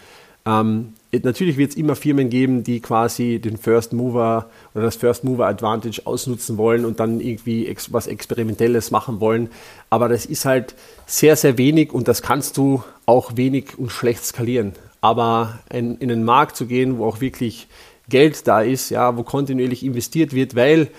Ähm, 0.48 0.94
natürlich 1.12 1.58
wird 1.58 1.72
es 1.72 1.78
immer 1.78 1.96
Firmen 1.96 2.30
geben, 2.30 2.64
die 2.64 2.80
quasi 2.80 3.40
den 3.40 3.58
First 3.58 3.94
Mover 3.94 4.50
oder 4.74 4.84
das 4.84 4.96
First 4.96 5.24
Mover 5.24 5.48
Advantage 5.48 6.02
ausnutzen 6.06 6.58
wollen 6.58 6.86
und 6.86 7.00
dann 7.00 7.20
irgendwie 7.20 7.68
ex 7.68 7.94
was 7.94 8.08
Experimentelles 8.08 8.92
machen 8.92 9.20
wollen. 9.20 9.50
Aber 9.90 10.10
das 10.10 10.26
ist 10.26 10.46
halt 10.46 10.76
sehr, 11.08 11.36
sehr 11.36 11.58
wenig 11.58 11.94
und 11.94 12.08
das 12.08 12.22
kannst 12.22 12.58
du 12.58 12.84
auch 13.06 13.38
wenig 13.38 13.78
und 13.80 13.92
schlecht 13.92 14.24
skalieren. 14.26 14.74
Aber 15.02 15.60
ein, 15.70 15.98
in 15.98 16.10
den 16.10 16.24
Markt 16.24 16.56
zu 16.56 16.66
gehen, 16.66 16.98
wo 16.98 17.06
auch 17.06 17.22
wirklich 17.22 17.68
Geld 18.10 18.48
da 18.48 18.62
ist, 18.62 18.90
ja, 18.90 19.18
wo 19.18 19.24
kontinuierlich 19.24 19.84
investiert 19.84 20.34
wird, 20.34 20.56
weil 20.56 20.90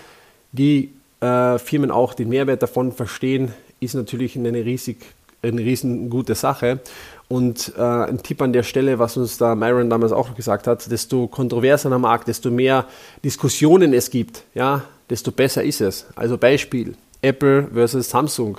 die 0.51 0.91
äh, 1.21 1.59
Firmen 1.59 1.91
auch 1.91 2.15
den 2.15 2.29
Mehrwert 2.29 2.63
davon 2.63 2.93
verstehen, 2.93 3.53
ist 3.79 3.95
natürlich 3.95 4.37
eine 4.37 4.65
riesig 4.65 4.99
eine 5.43 5.63
riesengute 5.63 6.35
Sache. 6.35 6.81
Und 7.29 7.73
äh, 7.77 7.83
ein 7.83 8.23
Tipp 8.23 8.41
an 8.41 8.53
der 8.53 8.63
Stelle, 8.63 8.99
was 8.99 9.17
uns 9.17 9.37
da 9.37 9.55
Myron 9.55 9.91
damals 9.91 10.13
auch 10.13 10.35
gesagt 10.35 10.67
hat, 10.69 10.91
desto 10.91 11.27
kontroverser 11.27 11.89
der 11.89 11.99
Markt, 11.99 12.29
desto 12.29 12.51
mehr 12.51 12.87
Diskussionen 13.25 13.93
es 13.93 14.11
gibt, 14.11 14.45
ja, 14.55 14.85
desto 15.11 15.33
besser 15.33 15.65
ist 15.65 15.81
es. 15.81 16.07
Also 16.15 16.39
Beispiel, 16.39 16.95
Apple 17.23 17.69
versus 17.73 18.11
Samsung. 18.11 18.59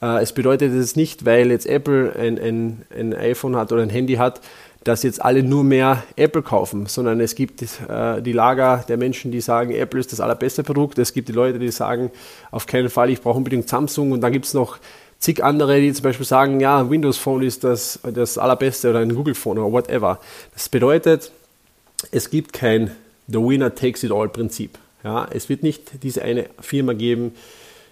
Äh, 0.00 0.22
es 0.22 0.32
bedeutet 0.32 0.72
es 0.72 0.94
nicht, 0.94 1.24
weil 1.24 1.50
jetzt 1.50 1.66
Apple 1.66 2.14
ein, 2.16 2.38
ein, 2.38 2.82
ein 2.96 3.14
iPhone 3.14 3.56
hat 3.56 3.72
oder 3.72 3.82
ein 3.82 3.90
Handy 3.90 4.14
hat, 4.14 4.40
dass 4.84 5.02
jetzt 5.02 5.20
alle 5.20 5.42
nur 5.42 5.64
mehr 5.64 6.04
Apple 6.14 6.42
kaufen, 6.42 6.86
sondern 6.86 7.20
es 7.20 7.34
gibt 7.34 7.60
äh, 7.88 8.22
die 8.22 8.32
Lager 8.32 8.84
der 8.86 8.96
Menschen, 8.96 9.32
die 9.32 9.40
sagen, 9.40 9.72
Apple 9.72 9.98
ist 9.98 10.12
das 10.12 10.20
allerbeste 10.20 10.62
Produkt. 10.62 10.96
Es 11.00 11.12
gibt 11.12 11.28
die 11.28 11.32
Leute, 11.32 11.58
die 11.58 11.72
sagen, 11.72 12.12
auf 12.52 12.66
keinen 12.66 12.88
Fall, 12.88 13.10
ich 13.10 13.20
brauche 13.20 13.36
unbedingt 13.36 13.68
Samsung. 13.68 14.12
Und 14.12 14.20
dann 14.20 14.32
gibt 14.32 14.44
es 14.44 14.54
noch 14.54 14.78
zig 15.18 15.42
andere, 15.42 15.80
die 15.80 15.92
zum 15.92 16.04
Beispiel 16.04 16.26
sagen, 16.26 16.60
ja, 16.60 16.88
Windows 16.88 17.16
Phone 17.16 17.42
ist 17.42 17.64
das, 17.64 17.98
das 18.02 18.38
allerbeste 18.38 18.90
oder 18.90 19.00
ein 19.00 19.14
Google 19.14 19.34
Phone 19.34 19.58
oder 19.58 19.72
whatever. 19.72 20.20
Das 20.54 20.68
bedeutet, 20.68 21.32
es 22.10 22.30
gibt 22.30 22.52
kein 22.52 22.90
The 23.28 23.38
Winner 23.38 23.74
Takes 23.74 24.02
It 24.02 24.12
All 24.12 24.28
Prinzip. 24.28 24.78
Ja, 25.02 25.26
es 25.30 25.48
wird 25.48 25.62
nicht 25.62 26.02
diese 26.02 26.22
eine 26.22 26.46
Firma 26.60 26.92
geben, 26.92 27.32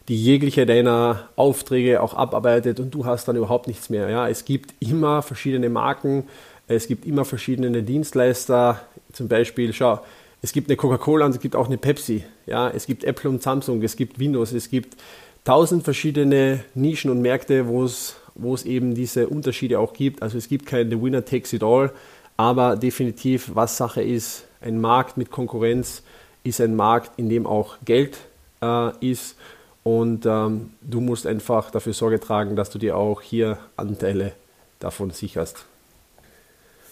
die 0.08 0.22
jegliche 0.22 0.66
deiner 0.66 1.28
Aufträge 1.36 2.02
auch 2.02 2.14
abarbeitet 2.14 2.78
und 2.80 2.92
du 2.92 3.06
hast 3.06 3.26
dann 3.26 3.36
überhaupt 3.36 3.68
nichts 3.68 3.88
mehr. 3.88 4.10
Ja, 4.10 4.28
es 4.28 4.44
gibt 4.44 4.74
immer 4.80 5.22
verschiedene 5.22 5.70
Marken, 5.70 6.24
es 6.66 6.88
gibt 6.88 7.06
immer 7.06 7.24
verschiedene 7.24 7.82
Dienstleister. 7.82 8.80
Zum 9.12 9.28
Beispiel, 9.28 9.72
schau, 9.72 10.00
es 10.42 10.52
gibt 10.52 10.68
eine 10.68 10.76
Coca-Cola 10.76 11.26
und 11.26 11.32
es 11.32 11.40
gibt 11.40 11.56
auch 11.56 11.66
eine 11.66 11.78
Pepsi. 11.78 12.24
Ja, 12.46 12.68
es 12.68 12.86
gibt 12.86 13.04
Apple 13.04 13.30
und 13.30 13.42
Samsung, 13.42 13.82
es 13.82 13.96
gibt 13.96 14.18
Windows, 14.18 14.52
es 14.52 14.68
gibt 14.68 14.96
tausend 15.44 15.84
verschiedene 15.84 16.64
Nischen 16.74 17.10
und 17.10 17.20
Märkte, 17.20 17.68
wo 17.68 17.84
es, 17.84 18.16
wo 18.34 18.54
es 18.54 18.64
eben 18.64 18.94
diese 18.94 19.28
Unterschiede 19.28 19.78
auch 19.78 19.92
gibt. 19.92 20.22
Also 20.22 20.38
es 20.38 20.48
gibt 20.48 20.66
kein 20.66 20.90
The 20.90 21.00
Winner 21.00 21.24
Takes 21.24 21.52
It 21.52 21.62
All, 21.62 21.92
aber 22.36 22.76
definitiv, 22.76 23.50
was 23.54 23.76
Sache 23.76 24.02
ist, 24.02 24.44
ein 24.60 24.80
Markt 24.80 25.16
mit 25.16 25.30
Konkurrenz 25.30 26.02
ist 26.42 26.60
ein 26.60 26.74
Markt, 26.74 27.12
in 27.18 27.28
dem 27.28 27.46
auch 27.46 27.76
Geld 27.84 28.18
äh, 28.62 28.90
ist 29.06 29.36
und 29.82 30.24
ähm, 30.26 30.70
du 30.80 31.00
musst 31.00 31.26
einfach 31.26 31.70
dafür 31.70 31.92
Sorge 31.92 32.18
tragen, 32.18 32.56
dass 32.56 32.70
du 32.70 32.78
dir 32.78 32.96
auch 32.96 33.20
hier 33.20 33.58
Anteile 33.76 34.32
davon 34.80 35.10
sicherst. 35.10 35.64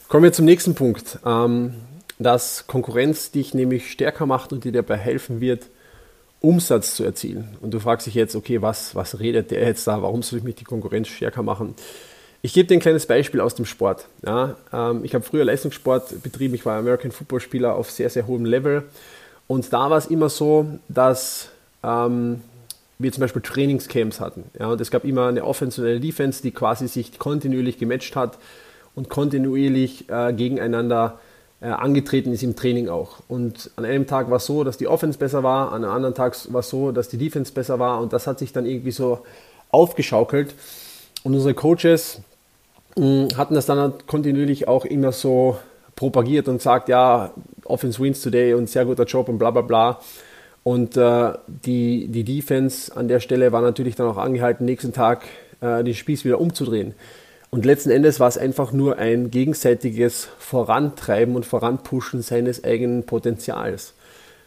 Kommen 0.08 0.24
wir 0.24 0.32
zum 0.32 0.44
nächsten 0.44 0.74
Punkt, 0.74 1.18
ähm, 1.24 1.74
dass 2.18 2.66
Konkurrenz 2.66 3.30
dich 3.30 3.54
nämlich 3.54 3.90
stärker 3.90 4.26
macht 4.26 4.52
und 4.52 4.64
dir 4.64 4.72
dabei 4.72 4.98
helfen 4.98 5.40
wird, 5.40 5.68
Umsatz 6.42 6.96
zu 6.96 7.04
erzielen. 7.04 7.56
Und 7.60 7.72
du 7.72 7.80
fragst 7.80 8.06
dich 8.06 8.14
jetzt, 8.14 8.36
okay, 8.36 8.60
was, 8.60 8.94
was 8.94 9.20
redet 9.20 9.50
der 9.50 9.66
jetzt 9.66 9.86
da? 9.86 10.02
Warum 10.02 10.22
soll 10.22 10.40
ich 10.40 10.44
mich 10.44 10.56
die 10.56 10.64
Konkurrenz 10.64 11.08
stärker 11.08 11.42
machen? 11.42 11.74
Ich 12.42 12.52
gebe 12.52 12.66
dir 12.66 12.74
ein 12.74 12.80
kleines 12.80 13.06
Beispiel 13.06 13.40
aus 13.40 13.54
dem 13.54 13.64
Sport. 13.64 14.08
Ja, 14.26 14.56
ähm, 14.72 15.04
ich 15.04 15.14
habe 15.14 15.24
früher 15.24 15.44
Leistungssport 15.44 16.22
betrieben, 16.22 16.54
ich 16.54 16.66
war 16.66 16.76
American 16.76 17.12
Football 17.12 17.40
Spieler 17.40 17.74
auf 17.76 17.90
sehr, 17.90 18.10
sehr 18.10 18.26
hohem 18.26 18.44
Level. 18.44 18.82
Und 19.46 19.72
da 19.72 19.90
war 19.90 19.98
es 19.98 20.06
immer 20.06 20.28
so, 20.28 20.66
dass 20.88 21.50
ähm, 21.84 22.40
wir 22.98 23.12
zum 23.12 23.20
Beispiel 23.20 23.42
Trainingscamps 23.42 24.18
hatten. 24.18 24.44
Ja, 24.58 24.66
und 24.66 24.80
es 24.80 24.90
gab 24.90 25.04
immer 25.04 25.28
eine 25.28 25.44
Offense 25.44 25.80
und 25.80 25.86
eine 25.86 26.00
Defense, 26.00 26.42
die 26.42 26.50
quasi 26.50 26.88
sich 26.88 27.18
kontinuierlich 27.18 27.78
gematcht 27.78 28.16
hat 28.16 28.38
und 28.94 29.08
kontinuierlich 29.08 30.08
äh, 30.08 30.32
gegeneinander 30.32 31.20
angetreten 31.68 32.32
ist 32.32 32.42
im 32.42 32.56
Training 32.56 32.88
auch. 32.88 33.20
Und 33.28 33.70
an 33.76 33.84
einem 33.84 34.06
Tag 34.06 34.30
war 34.30 34.38
es 34.38 34.46
so, 34.46 34.64
dass 34.64 34.78
die 34.78 34.88
Offense 34.88 35.18
besser 35.18 35.42
war, 35.42 35.72
an 35.72 35.84
einem 35.84 35.94
anderen 35.94 36.14
Tag 36.14 36.36
war 36.52 36.60
es 36.60 36.68
so, 36.68 36.92
dass 36.92 37.08
die 37.08 37.18
Defense 37.18 37.52
besser 37.52 37.78
war 37.78 38.00
und 38.00 38.12
das 38.12 38.26
hat 38.26 38.38
sich 38.38 38.52
dann 38.52 38.66
irgendwie 38.66 38.90
so 38.90 39.20
aufgeschaukelt. 39.70 40.54
Und 41.22 41.34
unsere 41.34 41.54
Coaches 41.54 42.20
mh, 42.96 43.36
hatten 43.36 43.54
das 43.54 43.66
dann 43.66 43.94
kontinuierlich 44.06 44.68
auch 44.68 44.84
immer 44.84 45.12
so 45.12 45.56
propagiert 45.94 46.48
und 46.48 46.60
sagt, 46.60 46.88
ja, 46.88 47.32
Offense 47.64 48.02
wins 48.02 48.20
today 48.20 48.54
und 48.54 48.68
sehr 48.68 48.84
guter 48.84 49.04
Job 49.04 49.28
und 49.28 49.38
bla 49.38 49.50
bla 49.50 49.62
bla. 49.62 50.00
Und 50.64 50.96
äh, 50.96 51.32
die, 51.46 52.08
die 52.08 52.24
Defense 52.24 52.96
an 52.96 53.08
der 53.08 53.20
Stelle 53.20 53.52
war 53.52 53.62
natürlich 53.62 53.96
dann 53.96 54.06
auch 54.06 54.16
angehalten, 54.16 54.64
nächsten 54.64 54.92
Tag 54.92 55.24
äh, 55.60 55.82
den 55.82 55.94
Spieß 55.94 56.24
wieder 56.24 56.40
umzudrehen. 56.40 56.94
Und 57.54 57.66
letzten 57.66 57.90
Endes 57.90 58.18
war 58.18 58.28
es 58.28 58.38
einfach 58.38 58.72
nur 58.72 58.96
ein 58.96 59.30
gegenseitiges 59.30 60.26
Vorantreiben 60.38 61.36
und 61.36 61.44
Voranpushen 61.44 62.22
seines 62.22 62.64
eigenen 62.64 63.04
Potenzials. 63.04 63.92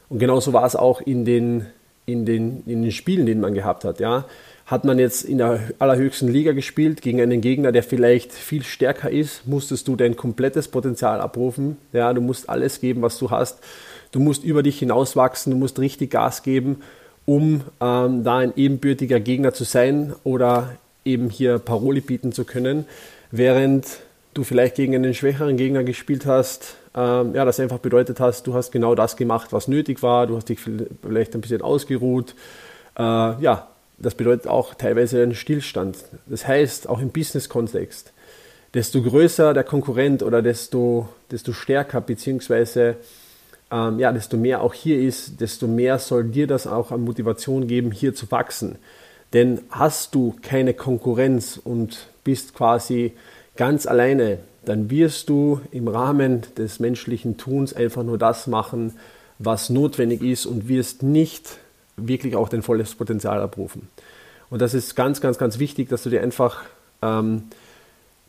Und 0.09 0.17
genauso 0.17 0.53
war 0.53 0.65
es 0.65 0.75
auch 0.75 1.01
in 1.01 1.23
den, 1.23 1.67
in 2.07 2.25
den, 2.25 2.63
in 2.65 2.81
den 2.81 2.91
Spielen, 2.91 3.27
die 3.27 3.35
man 3.35 3.53
gehabt 3.53 3.85
hat. 3.85 3.99
Ja. 3.99 4.25
Hat 4.65 4.85
man 4.85 4.97
jetzt 4.97 5.23
in 5.23 5.37
der 5.37 5.59
allerhöchsten 5.77 6.27
Liga 6.27 6.53
gespielt 6.53 7.03
gegen 7.03 7.21
einen 7.21 7.41
Gegner, 7.41 7.71
der 7.71 7.83
vielleicht 7.83 8.33
viel 8.33 8.63
stärker 8.63 9.11
ist, 9.11 9.45
musstest 9.45 9.87
du 9.87 9.95
dein 9.95 10.15
komplettes 10.15 10.67
Potenzial 10.67 11.21
abrufen. 11.21 11.77
Ja, 11.93 12.11
du 12.11 12.21
musst 12.21 12.49
alles 12.49 12.81
geben, 12.81 13.03
was 13.03 13.19
du 13.19 13.29
hast. 13.29 13.59
Du 14.13 14.19
musst 14.19 14.43
über 14.43 14.63
dich 14.63 14.79
hinauswachsen, 14.79 15.51
du 15.51 15.59
musst 15.59 15.77
richtig 15.77 16.09
Gas 16.09 16.41
geben, 16.41 16.81
um 17.27 17.61
ähm, 17.79 18.23
da 18.23 18.37
ein 18.39 18.53
ebenbürtiger 18.55 19.19
Gegner 19.19 19.53
zu 19.53 19.63
sein 19.63 20.15
oder 20.23 20.71
eben 21.05 21.29
hier 21.29 21.59
Paroli 21.59 22.01
bieten 22.01 22.31
zu 22.31 22.43
können, 22.43 22.85
während 23.31 23.99
du 24.33 24.43
vielleicht 24.43 24.75
gegen 24.75 24.95
einen 24.95 25.13
schwächeren 25.13 25.55
Gegner 25.55 25.83
gespielt 25.83 26.25
hast, 26.25 26.75
ähm, 26.95 27.33
ja, 27.35 27.45
das 27.45 27.59
einfach 27.59 27.79
bedeutet 27.79 28.19
hast, 28.19 28.47
du 28.47 28.53
hast 28.53 28.71
genau 28.71 28.95
das 28.95 29.15
gemacht, 29.15 29.53
was 29.53 29.67
nötig 29.67 30.01
war, 30.03 30.27
du 30.27 30.35
hast 30.35 30.49
dich 30.49 30.59
vielleicht 30.59 31.35
ein 31.35 31.41
bisschen 31.41 31.61
ausgeruht. 31.61 32.35
Äh, 32.97 33.01
ja, 33.01 33.69
das 33.97 34.15
bedeutet 34.15 34.47
auch 34.47 34.73
teilweise 34.73 35.21
einen 35.23 35.35
Stillstand. 35.35 35.97
Das 36.25 36.47
heißt, 36.47 36.89
auch 36.89 36.99
im 36.99 37.09
Business-Kontext, 37.09 38.11
desto 38.73 39.01
größer 39.01 39.53
der 39.53 39.63
Konkurrent 39.63 40.21
oder 40.21 40.41
desto, 40.41 41.07
desto 41.31 41.53
stärker, 41.53 42.01
beziehungsweise 42.01 42.97
ähm, 43.71 43.99
ja, 43.99 44.11
desto 44.11 44.37
mehr 44.37 44.61
auch 44.61 44.73
hier 44.73 44.99
ist, 45.01 45.39
desto 45.41 45.67
mehr 45.67 45.97
soll 45.99 46.25
dir 46.25 46.47
das 46.47 46.67
auch 46.67 46.91
an 46.91 47.01
Motivation 47.01 47.67
geben, 47.67 47.91
hier 47.91 48.13
zu 48.13 48.29
wachsen. 48.31 48.77
Denn 49.35 49.59
hast 49.69 50.15
du 50.15 50.33
keine 50.41 50.73
Konkurrenz 50.73 51.59
und 51.61 52.07
bist 52.23 52.55
quasi 52.55 53.11
ganz 53.57 53.85
alleine, 53.85 54.39
dann 54.63 54.89
wirst 54.89 55.27
du 55.27 55.59
im 55.71 55.89
Rahmen 55.89 56.43
des 56.57 56.79
menschlichen 56.79 57.35
Tuns 57.35 57.73
einfach 57.73 58.03
nur 58.03 58.17
das 58.17 58.47
machen, 58.47 58.93
was 59.37 59.69
notwendig 59.69 60.21
ist 60.21 60.45
und 60.45 60.69
wirst 60.69 61.03
nicht 61.03 61.57
wirklich 61.97 62.37
auch 62.37 62.47
dein 62.47 62.61
volles 62.61 62.95
Potenzial 62.95 63.41
abrufen. 63.41 63.89
Und 64.49 64.61
das 64.61 64.73
ist 64.73 64.95
ganz, 64.95 65.19
ganz, 65.19 65.37
ganz 65.37 65.59
wichtig, 65.59 65.89
dass 65.89 66.03
du 66.03 66.09
dir 66.09 66.21
einfach 66.21 66.63
ähm, 67.01 67.43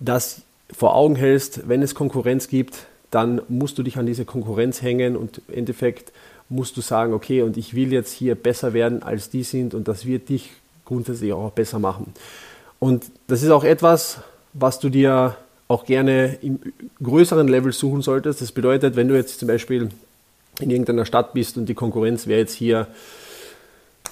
das 0.01 0.43
vor 0.73 0.97
Augen 0.97 1.15
hältst, 1.15 1.69
wenn 1.69 1.83
es 1.83 1.95
Konkurrenz 1.95 2.49
gibt, 2.49 2.87
dann 3.13 3.41
musst 3.49 3.79
du 3.79 3.85
dich 3.85 3.97
an 3.97 4.07
diese 4.07 4.25
Konkurrenz 4.25 4.83
hängen 4.83 5.17
und 5.17 5.41
im 5.47 5.55
Endeffekt 5.55 6.13
musst 6.49 6.77
du 6.77 6.81
sagen, 6.81 7.13
okay, 7.13 7.43
und 7.43 7.57
ich 7.57 7.75
will 7.75 7.93
jetzt 7.93 8.13
hier 8.13 8.35
besser 8.35 8.73
werden, 8.73 9.05
als 9.05 9.31
die 9.31 9.45
sind 9.45 9.73
und 9.73 9.87
das 9.87 10.05
wird 10.05 10.31
dich 10.31 10.51
grundsätzlich 10.87 11.33
auch 11.33 11.51
besser 11.51 11.79
machen. 11.79 12.15
Und 12.79 13.05
das 13.27 13.43
ist 13.43 13.51
auch 13.51 13.65
etwas, 13.65 14.21
was 14.55 14.79
du 14.79 14.89
dir 14.89 15.37
auch 15.69 15.85
gerne 15.85 16.39
im 16.43 16.61
größeren 17.03 17.49
Level 17.49 17.73
suchen 17.73 18.01
solltest. 18.01 18.41
Das 18.41 18.53
bedeutet, 18.53 18.97
wenn 18.97 19.09
du 19.09 19.17
jetzt 19.17 19.41
zum 19.41 19.49
Beispiel 19.49 19.91
in 20.61 20.71
irgendeiner 20.71 21.05
Stadt 21.05 21.35
bist 21.35 21.59
und 21.59 21.67
die 21.67 21.75
Konkurrenz 21.75 22.27
wäre 22.27 22.41
jetzt 22.41 22.55
hier, 22.55 22.87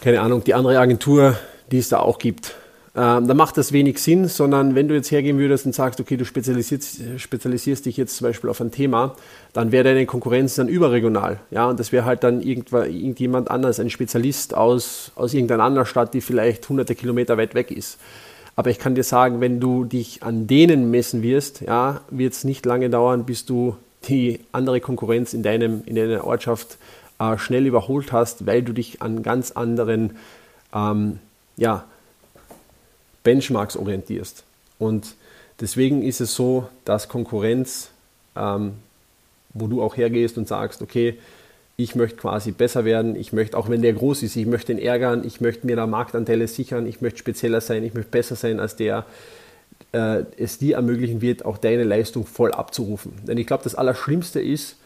keine 0.00 0.20
Ahnung, 0.20 0.44
die 0.44 0.54
andere 0.54 0.78
Agentur, 0.78 1.38
die 1.70 1.78
es 1.78 1.88
da 1.88 2.00
auch 2.00 2.18
gibt, 2.18 2.54
ähm, 2.96 3.26
dann 3.26 3.36
macht 3.36 3.56
das 3.56 3.72
wenig 3.72 3.98
Sinn, 3.98 4.28
sondern 4.28 4.76
wenn 4.76 4.86
du 4.86 4.94
jetzt 4.94 5.10
hergehen 5.10 5.38
würdest 5.38 5.66
und 5.66 5.74
sagst, 5.74 5.98
okay, 5.98 6.16
du 6.16 6.24
spezialisierst, 6.24 7.00
spezialisierst 7.16 7.86
dich 7.86 7.96
jetzt 7.96 8.16
zum 8.16 8.28
Beispiel 8.28 8.48
auf 8.48 8.60
ein 8.60 8.70
Thema, 8.70 9.16
dann 9.52 9.72
wäre 9.72 9.82
deine 9.82 10.06
Konkurrenz 10.06 10.54
dann 10.54 10.68
überregional. 10.68 11.40
Ja, 11.50 11.68
und 11.68 11.80
das 11.80 11.90
wäre 11.90 12.04
halt 12.04 12.22
dann 12.22 12.40
irgendjemand 12.40 13.50
anders, 13.50 13.80
ein 13.80 13.90
Spezialist 13.90 14.54
aus, 14.54 15.10
aus 15.16 15.34
irgendeiner 15.34 15.64
anderen 15.64 15.86
Stadt, 15.86 16.14
die 16.14 16.20
vielleicht 16.20 16.68
hunderte 16.68 16.94
Kilometer 16.94 17.36
weit 17.36 17.56
weg 17.56 17.72
ist. 17.72 17.98
Aber 18.54 18.70
ich 18.70 18.78
kann 18.78 18.94
dir 18.94 19.02
sagen, 19.02 19.40
wenn 19.40 19.58
du 19.58 19.84
dich 19.84 20.22
an 20.22 20.46
denen 20.46 20.92
messen 20.92 21.22
wirst, 21.22 21.62
ja, 21.62 22.02
wird 22.10 22.34
es 22.34 22.44
nicht 22.44 22.64
lange 22.64 22.90
dauern, 22.90 23.24
bis 23.24 23.44
du 23.44 23.76
die 24.08 24.38
andere 24.52 24.80
Konkurrenz 24.80 25.34
in, 25.34 25.42
deinem, 25.42 25.82
in 25.86 25.96
deiner 25.96 26.24
Ortschaft 26.24 26.78
äh, 27.18 27.38
schnell 27.38 27.66
überholt 27.66 28.12
hast, 28.12 28.46
weil 28.46 28.62
du 28.62 28.72
dich 28.72 29.02
an 29.02 29.24
ganz 29.24 29.50
anderen 29.50 30.12
ähm, 30.72 31.18
ja, 31.56 31.84
Benchmarks 33.24 33.76
orientierst. 33.76 34.44
Und 34.78 35.14
deswegen 35.60 36.02
ist 36.02 36.20
es 36.20 36.34
so, 36.34 36.68
dass 36.84 37.08
Konkurrenz, 37.08 37.90
ähm, 38.36 38.74
wo 39.52 39.66
du 39.66 39.82
auch 39.82 39.96
hergehst 39.96 40.38
und 40.38 40.46
sagst, 40.46 40.80
okay, 40.82 41.18
ich 41.76 41.96
möchte 41.96 42.18
quasi 42.18 42.52
besser 42.52 42.84
werden, 42.84 43.16
ich 43.16 43.32
möchte, 43.32 43.56
auch 43.56 43.68
wenn 43.68 43.82
der 43.82 43.94
groß 43.94 44.22
ist, 44.22 44.36
ich 44.36 44.46
möchte 44.46 44.72
ihn 44.72 44.78
ärgern, 44.78 45.24
ich 45.26 45.40
möchte 45.40 45.66
mir 45.66 45.74
da 45.74 45.86
Marktanteile 45.86 46.46
sichern, 46.46 46.86
ich 46.86 47.00
möchte 47.00 47.18
spezieller 47.18 47.60
sein, 47.60 47.82
ich 47.82 47.94
möchte 47.94 48.10
besser 48.10 48.36
sein 48.36 48.60
als 48.60 48.76
der, 48.76 49.06
äh, 49.92 50.22
es 50.36 50.58
dir 50.58 50.76
ermöglichen 50.76 51.20
wird, 51.20 51.44
auch 51.44 51.58
deine 51.58 51.82
Leistung 51.82 52.26
voll 52.26 52.52
abzurufen. 52.52 53.12
Denn 53.26 53.38
ich 53.38 53.46
glaube, 53.46 53.64
das 53.64 53.74
Allerschlimmste 53.74 54.40
ist, 54.40 54.76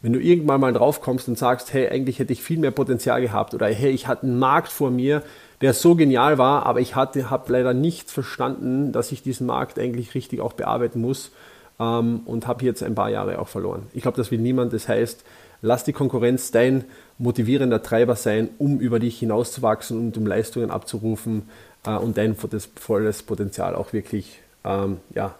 wenn 0.00 0.12
du 0.12 0.20
irgendwann 0.20 0.60
mal 0.60 0.72
drauf 0.72 1.00
kommst 1.00 1.28
und 1.28 1.38
sagst, 1.38 1.72
hey, 1.72 1.88
eigentlich 1.88 2.18
hätte 2.18 2.32
ich 2.32 2.42
viel 2.42 2.58
mehr 2.58 2.70
Potenzial 2.70 3.20
gehabt 3.20 3.54
oder 3.54 3.66
hey, 3.66 3.90
ich 3.90 4.06
hatte 4.06 4.24
einen 4.24 4.38
Markt 4.38 4.68
vor 4.68 4.90
mir, 4.90 5.22
der 5.60 5.74
so 5.74 5.96
genial 5.96 6.38
war, 6.38 6.66
aber 6.66 6.80
ich 6.80 6.94
habe 6.94 7.52
leider 7.52 7.74
nicht 7.74 8.10
verstanden, 8.10 8.92
dass 8.92 9.10
ich 9.10 9.22
diesen 9.22 9.46
Markt 9.46 9.78
eigentlich 9.78 10.14
richtig 10.14 10.40
auch 10.40 10.52
bearbeiten 10.52 11.00
muss 11.00 11.32
ähm, 11.80 12.20
und 12.26 12.46
habe 12.46 12.64
jetzt 12.64 12.82
ein 12.82 12.94
paar 12.94 13.10
Jahre 13.10 13.40
auch 13.40 13.48
verloren. 13.48 13.86
Ich 13.92 14.02
glaube, 14.02 14.16
das 14.16 14.30
will 14.30 14.38
niemand. 14.38 14.72
Das 14.72 14.86
heißt, 14.86 15.24
lass 15.62 15.82
die 15.82 15.92
Konkurrenz 15.92 16.52
dein 16.52 16.84
motivierender 17.18 17.82
Treiber 17.82 18.14
sein, 18.14 18.50
um 18.58 18.78
über 18.78 19.00
dich 19.00 19.18
hinauszuwachsen 19.18 19.98
und 19.98 20.16
um 20.16 20.26
Leistungen 20.26 20.70
abzurufen, 20.70 21.48
äh, 21.86 21.96
und 21.96 22.16
dein 22.18 22.36
volles 22.36 23.22
Potenzial 23.22 23.74
auch 23.74 23.92
wirklich 23.92 24.40
ähm, 24.64 24.98
ja, 25.14 25.34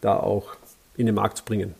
da 0.00 0.16
auch 0.16 0.56
in 0.96 1.06
den 1.06 1.14
Markt 1.14 1.38
zu 1.38 1.44
bringen. 1.44 1.74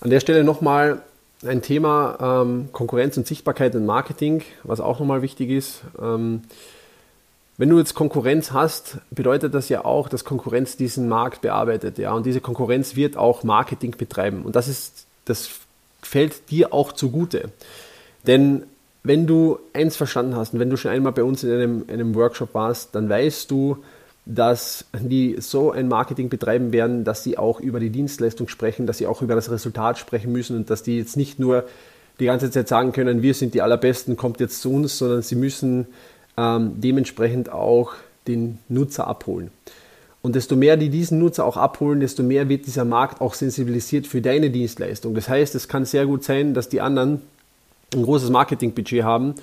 An 0.00 0.10
der 0.10 0.20
Stelle 0.20 0.44
nochmal 0.44 1.02
ein 1.44 1.62
Thema 1.62 2.42
ähm, 2.42 2.68
Konkurrenz 2.72 3.16
und 3.16 3.26
Sichtbarkeit 3.26 3.74
im 3.74 3.86
Marketing, 3.86 4.42
was 4.62 4.80
auch 4.80 5.00
nochmal 5.00 5.22
wichtig 5.22 5.50
ist. 5.50 5.82
Ähm, 6.00 6.42
wenn 7.58 7.68
du 7.68 7.78
jetzt 7.78 7.94
Konkurrenz 7.94 8.52
hast, 8.52 8.98
bedeutet 9.10 9.54
das 9.54 9.68
ja 9.68 9.84
auch, 9.84 10.08
dass 10.08 10.24
Konkurrenz 10.24 10.76
diesen 10.76 11.08
Markt 11.08 11.42
bearbeitet, 11.42 11.98
ja, 11.98 12.12
und 12.12 12.26
diese 12.26 12.40
Konkurrenz 12.40 12.96
wird 12.96 13.16
auch 13.16 13.42
Marketing 13.44 13.94
betreiben. 13.96 14.42
Und 14.42 14.56
das 14.56 14.68
ist, 14.68 15.06
das 15.26 15.50
fällt 16.00 16.50
dir 16.50 16.72
auch 16.72 16.92
zugute, 16.92 17.50
denn 18.26 18.64
wenn 19.04 19.26
du 19.26 19.58
eins 19.72 19.96
verstanden 19.96 20.36
hast 20.36 20.54
und 20.54 20.60
wenn 20.60 20.70
du 20.70 20.76
schon 20.76 20.92
einmal 20.92 21.12
bei 21.12 21.24
uns 21.24 21.42
in 21.42 21.52
einem, 21.52 21.84
einem 21.88 22.14
Workshop 22.14 22.54
warst, 22.54 22.94
dann 22.94 23.08
weißt 23.08 23.50
du, 23.50 23.78
dass 24.24 24.84
die 24.92 25.36
so 25.40 25.72
ein 25.72 25.88
Marketing 25.88 26.28
betreiben 26.28 26.72
werden, 26.72 27.04
dass 27.04 27.24
sie 27.24 27.38
auch 27.38 27.58
über 27.58 27.80
die 27.80 27.90
Dienstleistung 27.90 28.48
sprechen, 28.48 28.86
dass 28.86 28.98
sie 28.98 29.06
auch 29.06 29.20
über 29.20 29.34
das 29.34 29.50
Resultat 29.50 29.98
sprechen 29.98 30.32
müssen 30.32 30.56
und 30.56 30.70
dass 30.70 30.82
die 30.82 30.98
jetzt 30.98 31.16
nicht 31.16 31.38
nur 31.38 31.64
die 32.20 32.26
ganze 32.26 32.50
Zeit 32.50 32.68
sagen 32.68 32.92
können, 32.92 33.22
wir 33.22 33.34
sind 33.34 33.54
die 33.54 33.62
Allerbesten, 33.62 34.16
kommt 34.16 34.38
jetzt 34.38 34.60
zu 34.60 34.72
uns, 34.72 34.98
sondern 34.98 35.22
sie 35.22 35.34
müssen 35.34 35.86
ähm, 36.36 36.74
dementsprechend 36.76 37.50
auch 37.50 37.94
den 38.28 38.58
Nutzer 38.68 39.08
abholen. 39.08 39.50
Und 40.20 40.36
desto 40.36 40.54
mehr 40.54 40.76
die 40.76 40.88
diesen 40.88 41.18
Nutzer 41.18 41.44
auch 41.44 41.56
abholen, 41.56 41.98
desto 41.98 42.22
mehr 42.22 42.48
wird 42.48 42.66
dieser 42.66 42.84
Markt 42.84 43.20
auch 43.20 43.34
sensibilisiert 43.34 44.06
für 44.06 44.22
deine 44.22 44.50
Dienstleistung. 44.50 45.14
Das 45.14 45.28
heißt, 45.28 45.56
es 45.56 45.66
kann 45.66 45.84
sehr 45.84 46.06
gut 46.06 46.22
sein, 46.22 46.54
dass 46.54 46.68
die 46.68 46.80
anderen 46.80 47.22
ein 47.92 48.04
großes 48.04 48.30
Marketingbudget 48.30 49.02
haben, 49.02 49.34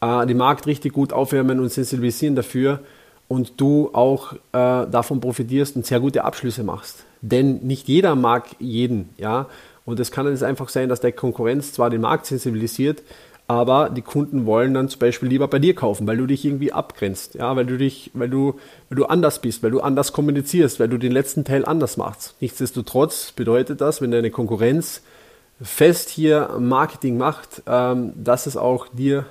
äh, 0.00 0.26
den 0.26 0.36
Markt 0.36 0.66
richtig 0.66 0.92
gut 0.92 1.12
aufwärmen 1.12 1.60
und 1.60 1.70
sensibilisieren 1.70 2.34
dafür 2.34 2.80
und 3.28 3.60
du 3.60 3.90
auch 3.92 4.32
äh, 4.32 4.38
davon 4.52 5.20
profitierst 5.20 5.76
und 5.76 5.86
sehr 5.86 6.00
gute 6.00 6.24
Abschlüsse 6.24 6.62
machst. 6.62 7.04
Denn 7.22 7.58
nicht 7.58 7.88
jeder 7.88 8.14
mag 8.14 8.44
jeden, 8.58 9.08
ja. 9.18 9.46
Und 9.84 10.00
es 10.00 10.10
kann 10.10 10.26
jetzt 10.26 10.42
einfach 10.42 10.68
sein, 10.68 10.88
dass 10.88 11.00
der 11.00 11.12
Konkurrenz 11.12 11.72
zwar 11.72 11.90
den 11.90 12.00
Markt 12.00 12.26
sensibilisiert, 12.26 13.02
aber 13.48 13.90
die 13.90 14.02
Kunden 14.02 14.44
wollen 14.44 14.74
dann 14.74 14.88
zum 14.88 14.98
Beispiel 14.98 15.28
lieber 15.28 15.46
bei 15.46 15.60
dir 15.60 15.74
kaufen, 15.74 16.06
weil 16.06 16.16
du 16.16 16.26
dich 16.26 16.44
irgendwie 16.44 16.72
abgrenzt, 16.72 17.36
ja, 17.36 17.54
weil 17.54 17.66
du 17.66 17.78
dich, 17.78 18.10
weil 18.12 18.28
du, 18.28 18.54
weil 18.88 18.96
du 18.96 19.06
anders 19.06 19.40
bist, 19.40 19.62
weil 19.62 19.70
du 19.70 19.80
anders 19.80 20.12
kommunizierst, 20.12 20.80
weil 20.80 20.88
du 20.88 20.98
den 20.98 21.12
letzten 21.12 21.44
Teil 21.44 21.64
anders 21.64 21.96
machst. 21.96 22.34
Nichtsdestotrotz 22.40 23.30
bedeutet 23.32 23.80
das, 23.80 24.00
wenn 24.00 24.10
deine 24.10 24.32
Konkurrenz 24.32 25.02
fest 25.62 26.08
hier 26.08 26.56
Marketing 26.58 27.16
macht, 27.18 27.62
ähm, 27.68 28.12
dass 28.16 28.46
es 28.46 28.56
auch 28.56 28.88
dir 28.88 29.26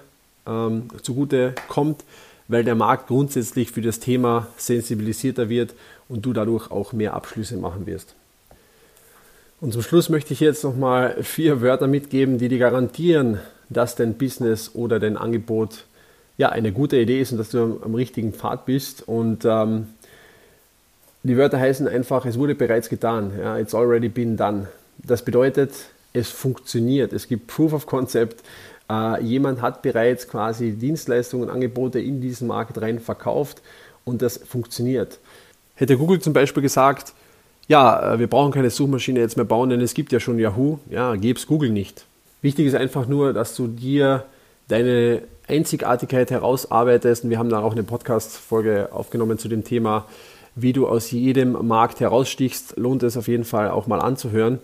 ähm, 0.47 0.87
zugute 1.01 1.53
kommt, 1.67 2.03
weil 2.47 2.63
der 2.63 2.75
Markt 2.75 3.07
grundsätzlich 3.07 3.71
für 3.71 3.81
das 3.81 3.99
Thema 3.99 4.47
sensibilisierter 4.57 5.49
wird 5.49 5.73
und 6.07 6.25
du 6.25 6.33
dadurch 6.33 6.71
auch 6.71 6.93
mehr 6.93 7.13
Abschlüsse 7.13 7.57
machen 7.57 7.85
wirst. 7.85 8.15
Und 9.61 9.73
zum 9.73 9.81
Schluss 9.81 10.09
möchte 10.09 10.33
ich 10.33 10.41
jetzt 10.41 10.63
nochmal 10.63 11.23
vier 11.23 11.61
Wörter 11.61 11.87
mitgeben, 11.87 12.37
die 12.37 12.49
dir 12.49 12.59
garantieren, 12.59 13.39
dass 13.69 13.95
dein 13.95 14.15
Business 14.15 14.71
oder 14.75 14.99
dein 14.99 15.17
Angebot 15.17 15.85
ja 16.37 16.49
eine 16.49 16.71
gute 16.71 16.97
Idee 16.97 17.21
ist 17.21 17.31
und 17.31 17.37
dass 17.37 17.49
du 17.49 17.81
am, 17.83 17.95
richtigen 17.95 18.33
Pfad 18.33 18.65
bist. 18.65 19.07
Und 19.07 19.45
ähm, 19.45 19.87
die 21.23 21.37
Wörter 21.37 21.59
heißen 21.59 21.87
einfach, 21.87 22.25
es 22.25 22.37
wurde 22.37 22.53
bereits 22.53 22.89
getan. 22.89 23.31
Ja, 23.39 23.57
it's 23.57 23.73
already 23.73 24.09
been 24.09 24.37
done. 24.37 24.67
Das 24.97 25.23
bedeutet, 25.23 25.71
es 26.13 26.29
funktioniert. 26.29 27.13
Es 27.13 27.27
gibt 27.27 27.47
Proof 27.47 27.73
of 27.73 27.85
Concept. 27.85 28.43
Äh, 28.89 29.23
jemand 29.23 29.61
hat 29.61 29.81
bereits 29.81 30.27
quasi 30.27 30.73
Dienstleistungen, 30.73 31.49
Angebote 31.49 31.99
in 31.99 32.21
diesen 32.21 32.47
Markt 32.47 32.79
rein 32.81 32.99
verkauft 32.99 33.61
und 34.03 34.21
das 34.21 34.37
funktioniert. 34.37 35.19
Hätte 35.75 35.97
Google 35.97 36.19
zum 36.19 36.33
Beispiel 36.33 36.61
gesagt, 36.61 37.13
ja, 37.67 38.13
äh, 38.13 38.19
wir 38.19 38.27
brauchen 38.27 38.51
keine 38.51 38.69
Suchmaschine 38.69 39.19
jetzt 39.19 39.37
mehr 39.37 39.45
bauen, 39.45 39.69
denn 39.69 39.81
es 39.81 39.93
gibt 39.93 40.11
ja 40.11 40.19
schon 40.19 40.37
Yahoo, 40.37 40.79
ja, 40.89 41.13
es 41.13 41.47
Google 41.47 41.71
nicht. 41.71 42.05
Wichtig 42.41 42.67
ist 42.67 42.75
einfach 42.75 43.07
nur, 43.07 43.33
dass 43.33 43.55
du 43.55 43.67
dir 43.67 44.25
deine 44.67 45.23
Einzigartigkeit 45.47 46.31
herausarbeitest 46.31 47.23
und 47.23 47.29
wir 47.29 47.39
haben 47.39 47.49
da 47.49 47.59
auch 47.59 47.71
eine 47.71 47.83
Podcast-Folge 47.83 48.89
aufgenommen 48.91 49.37
zu 49.37 49.47
dem 49.47 49.63
Thema, 49.63 50.05
wie 50.55 50.73
du 50.73 50.87
aus 50.87 51.11
jedem 51.11 51.67
Markt 51.67 51.99
herausstichst, 51.99 52.77
lohnt 52.77 53.03
es 53.03 53.17
auf 53.17 53.27
jeden 53.27 53.43
Fall 53.43 53.69
auch 53.69 53.87
mal 53.87 53.99
anzuhören. 53.99 54.59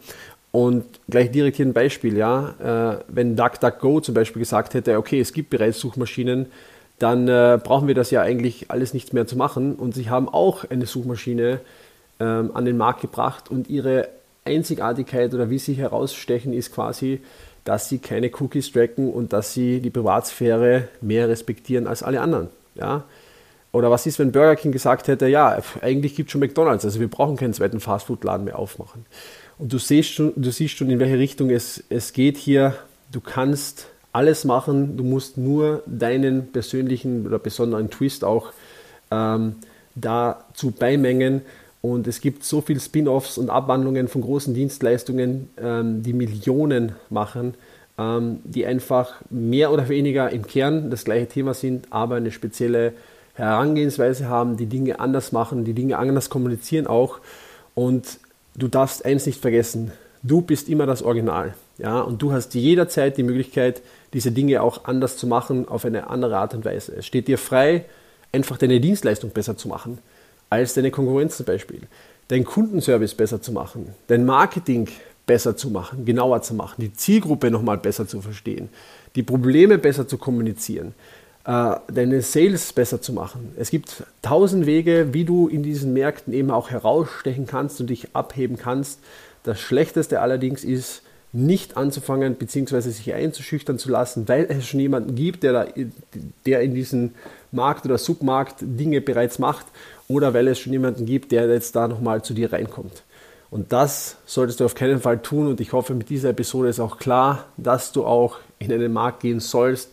Und 0.51 0.85
gleich 1.09 1.31
direkt 1.31 1.57
hier 1.57 1.65
ein 1.65 1.73
Beispiel, 1.73 2.17
ja. 2.17 2.95
Äh, 2.99 3.03
wenn 3.07 3.35
DuckDuckGo 3.35 4.01
zum 4.01 4.15
Beispiel 4.15 4.41
gesagt 4.41 4.73
hätte, 4.73 4.97
okay, 4.97 5.19
es 5.19 5.31
gibt 5.31 5.49
bereits 5.49 5.79
Suchmaschinen, 5.79 6.47
dann 6.99 7.27
äh, 7.27 7.59
brauchen 7.63 7.87
wir 7.87 7.95
das 7.95 8.11
ja 8.11 8.21
eigentlich 8.21 8.69
alles 8.69 8.93
nichts 8.93 9.13
mehr 9.13 9.25
zu 9.25 9.35
machen. 9.37 9.75
Und 9.75 9.95
sie 9.95 10.09
haben 10.09 10.27
auch 10.27 10.69
eine 10.69 10.85
Suchmaschine 10.85 11.61
ähm, 12.19 12.51
an 12.53 12.65
den 12.65 12.77
Markt 12.77 13.01
gebracht 13.01 13.49
und 13.49 13.69
ihre 13.69 14.09
Einzigartigkeit 14.45 15.33
oder 15.33 15.49
wie 15.49 15.59
sie 15.59 15.73
herausstechen 15.73 16.53
ist 16.53 16.73
quasi, 16.73 17.21
dass 17.63 17.89
sie 17.89 17.99
keine 17.99 18.31
Cookies 18.39 18.71
tracken 18.71 19.11
und 19.11 19.33
dass 19.33 19.53
sie 19.53 19.81
die 19.81 19.89
Privatsphäre 19.89 20.87
mehr 20.99 21.29
respektieren 21.29 21.87
als 21.87 22.03
alle 22.03 22.21
anderen. 22.21 22.49
Ja? 22.75 23.03
Oder 23.71 23.89
was 23.89 24.05
ist, 24.05 24.19
wenn 24.19 24.31
Burger 24.31 24.55
King 24.55 24.71
gesagt 24.71 25.07
hätte, 25.07 25.27
ja, 25.27 25.57
eigentlich 25.81 26.15
gibt 26.15 26.27
es 26.27 26.31
schon 26.33 26.41
McDonalds, 26.41 26.83
also 26.83 26.99
wir 26.99 27.07
brauchen 27.07 27.37
keinen 27.37 27.53
zweiten 27.53 27.79
Fastfood-Laden 27.79 28.45
mehr 28.45 28.59
aufmachen. 28.59 29.05
Und 29.57 29.73
du 29.73 29.77
siehst 29.77 30.13
schon, 30.13 30.33
du 30.35 30.51
siehst 30.51 30.77
schon 30.77 30.89
in 30.89 30.99
welche 30.99 31.17
Richtung 31.17 31.49
es, 31.49 31.83
es 31.89 32.13
geht 32.13 32.37
hier. 32.37 32.75
Du 33.11 33.19
kannst 33.19 33.87
alles 34.13 34.45
machen, 34.45 34.97
du 34.97 35.03
musst 35.03 35.37
nur 35.37 35.83
deinen 35.85 36.51
persönlichen 36.51 37.25
oder 37.25 37.39
besonderen 37.39 37.89
Twist 37.89 38.23
auch 38.23 38.51
ähm, 39.09 39.55
dazu 39.95 40.71
beimengen. 40.71 41.41
Und 41.81 42.07
es 42.07 42.21
gibt 42.21 42.43
so 42.43 42.61
viele 42.61 42.79
Spin-offs 42.79 43.37
und 43.37 43.49
Abwandlungen 43.49 44.07
von 44.07 44.21
großen 44.21 44.53
Dienstleistungen, 44.53 45.49
ähm, 45.57 46.03
die 46.03 46.13
Millionen 46.13 46.93
machen, 47.09 47.55
ähm, 47.97 48.39
die 48.43 48.65
einfach 48.65 49.15
mehr 49.29 49.71
oder 49.71 49.89
weniger 49.89 50.29
im 50.29 50.45
Kern 50.45 50.91
das 50.91 51.05
gleiche 51.05 51.27
Thema 51.27 51.53
sind, 51.53 51.87
aber 51.89 52.15
eine 52.15 52.31
spezielle 52.31 52.93
Herangehensweise 53.33 54.27
haben, 54.27 54.57
die 54.57 54.67
Dinge 54.67 54.99
anders 54.99 55.31
machen, 55.31 55.65
die 55.65 55.73
Dinge 55.73 55.97
anders 55.97 56.29
kommunizieren 56.29 56.85
auch. 56.85 57.19
Und 57.73 58.19
du 58.55 58.67
darfst 58.67 59.05
eins 59.05 59.25
nicht 59.25 59.41
vergessen, 59.41 59.91
du 60.23 60.41
bist 60.41 60.69
immer 60.69 60.85
das 60.85 61.01
Original. 61.01 61.53
Ja, 61.77 62.01
und 62.01 62.21
du 62.21 62.31
hast 62.31 62.53
jederzeit 62.53 63.17
die 63.17 63.23
Möglichkeit, 63.23 63.81
diese 64.13 64.31
Dinge 64.31 64.61
auch 64.61 64.85
anders 64.85 65.17
zu 65.17 65.25
machen, 65.25 65.67
auf 65.67 65.85
eine 65.85 66.09
andere 66.09 66.37
Art 66.37 66.53
und 66.53 66.63
Weise. 66.63 66.93
Es 66.95 67.05
steht 67.05 67.27
dir 67.27 67.37
frei, 67.37 67.85
einfach 68.31 68.57
deine 68.57 68.79
Dienstleistung 68.79 69.31
besser 69.31 69.57
zu 69.57 69.67
machen, 69.67 69.97
als 70.49 70.73
deine 70.73 70.91
Konkurrenz 70.91 71.37
zum 71.37 71.45
Beispiel. 71.45 71.81
Deinen 72.27 72.45
Kundenservice 72.45 73.15
besser 73.15 73.41
zu 73.41 73.51
machen, 73.51 73.93
dein 74.07 74.25
Marketing 74.25 74.87
besser 75.25 75.55
zu 75.55 75.69
machen, 75.69 76.05
genauer 76.05 76.41
zu 76.41 76.53
machen, 76.53 76.81
die 76.81 76.93
Zielgruppe 76.93 77.51
nochmal 77.51 77.77
besser 77.77 78.07
zu 78.07 78.21
verstehen, 78.21 78.69
die 79.15 79.23
Probleme 79.23 79.77
besser 79.77 80.07
zu 80.07 80.17
kommunizieren, 80.17 80.93
deine 81.43 82.21
Sales 82.21 82.71
besser 82.71 83.01
zu 83.01 83.13
machen. 83.13 83.53
Es 83.57 83.71
gibt 83.71 84.03
tausend 84.21 84.65
Wege, 84.67 85.13
wie 85.13 85.25
du 85.25 85.47
in 85.47 85.63
diesen 85.63 85.93
Märkten 85.93 86.33
eben 86.33 86.51
auch 86.51 86.69
herausstechen 86.69 87.47
kannst 87.47 87.81
und 87.81 87.89
dich 87.89 88.15
abheben 88.15 88.57
kannst. 88.57 88.99
Das 89.43 89.59
Schlechteste 89.59 90.21
allerdings 90.21 90.63
ist, 90.63 91.01
nicht 91.33 91.77
anzufangen 91.77 92.35
bzw. 92.35 92.81
sich 92.81 93.13
einzuschüchtern 93.13 93.79
zu 93.79 93.89
lassen, 93.89 94.27
weil 94.27 94.45
es 94.49 94.67
schon 94.67 94.79
jemanden 94.79 95.15
gibt, 95.15 95.43
der, 95.43 95.53
da, 95.53 95.65
der 96.45 96.61
in 96.61 96.75
diesem 96.75 97.11
Markt 97.51 97.85
oder 97.85 97.97
Submarkt 97.97 98.57
Dinge 98.61 99.01
bereits 99.01 99.39
macht 99.39 99.65
oder 100.07 100.33
weil 100.33 100.47
es 100.49 100.59
schon 100.59 100.73
jemanden 100.73 101.05
gibt, 101.05 101.31
der 101.31 101.47
jetzt 101.47 101.75
da 101.75 101.87
nochmal 101.87 102.21
zu 102.21 102.33
dir 102.33 102.51
reinkommt. 102.51 103.03
Und 103.49 103.73
das 103.73 104.17
solltest 104.25 104.59
du 104.59 104.65
auf 104.65 104.75
keinen 104.75 104.99
Fall 104.99 105.19
tun 105.19 105.47
und 105.47 105.59
ich 105.59 105.73
hoffe, 105.73 105.93
mit 105.93 106.09
dieser 106.09 106.29
Episode 106.29 106.69
ist 106.69 106.79
auch 106.79 106.97
klar, 106.97 107.45
dass 107.57 107.91
du 107.91 108.05
auch 108.05 108.37
in 108.59 108.71
einen 108.71 108.93
Markt 108.93 109.21
gehen 109.21 109.39
sollst, 109.39 109.91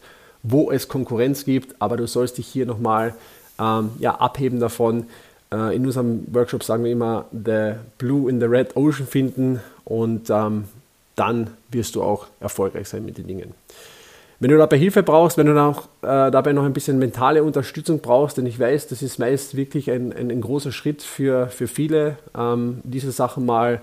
wo 0.51 0.71
es 0.71 0.89
Konkurrenz 0.89 1.45
gibt, 1.45 1.81
aber 1.81 1.97
du 1.97 2.07
sollst 2.07 2.39
dich 2.39 2.47
hier 2.47 2.67
nochmal 2.67 3.15
ähm, 3.61 3.91
ja, 3.99 4.15
abheben 4.15 4.61
davon. 4.61 5.07
Äh, 5.53 5.77
in 5.77 5.87
unserem 5.87 6.25
Workshop 6.33 6.65
sagen 6.65 6.85
wir 6.85 6.93
immer, 6.93 7.27
the 7.33 7.75
blue 7.99 8.31
in 8.31 8.41
the 8.41 8.47
red 8.47 8.77
ocean 8.77 9.07
finden 9.07 9.61
und 9.85 10.31
ähm, 10.31 10.65
dann 11.17 11.51
wirst 11.71 11.95
du 11.95 12.03
auch 12.03 12.27
erfolgreich 12.41 12.89
sein 12.89 13.05
mit 13.05 13.19
den 13.19 13.27
Dingen. 13.27 13.55
Wenn 14.41 14.53
du 14.53 14.57
dabei 14.57 14.79
Hilfe 14.79 15.03
brauchst, 15.03 15.37
wenn 15.37 15.47
du 15.47 15.61
auch, 15.61 15.87
äh, 16.03 16.31
dabei 16.31 16.53
noch 16.53 16.65
ein 16.65 16.73
bisschen 16.73 17.01
mentale 17.01 17.43
Unterstützung 17.43 17.99
brauchst, 17.99 18.39
denn 18.39 18.47
ich 18.47 18.59
weiß, 18.59 18.87
das 18.87 19.03
ist 19.03 19.19
meist 19.19 19.57
wirklich 19.57 19.91
ein, 19.91 20.13
ein, 20.13 20.31
ein 20.31 20.41
großer 20.41 20.71
Schritt 20.71 21.03
für, 21.03 21.49
für 21.49 21.67
viele, 21.67 22.19
ähm, 22.37 22.81
diese 22.85 23.11
Sachen 23.11 23.45
mal 23.45 23.81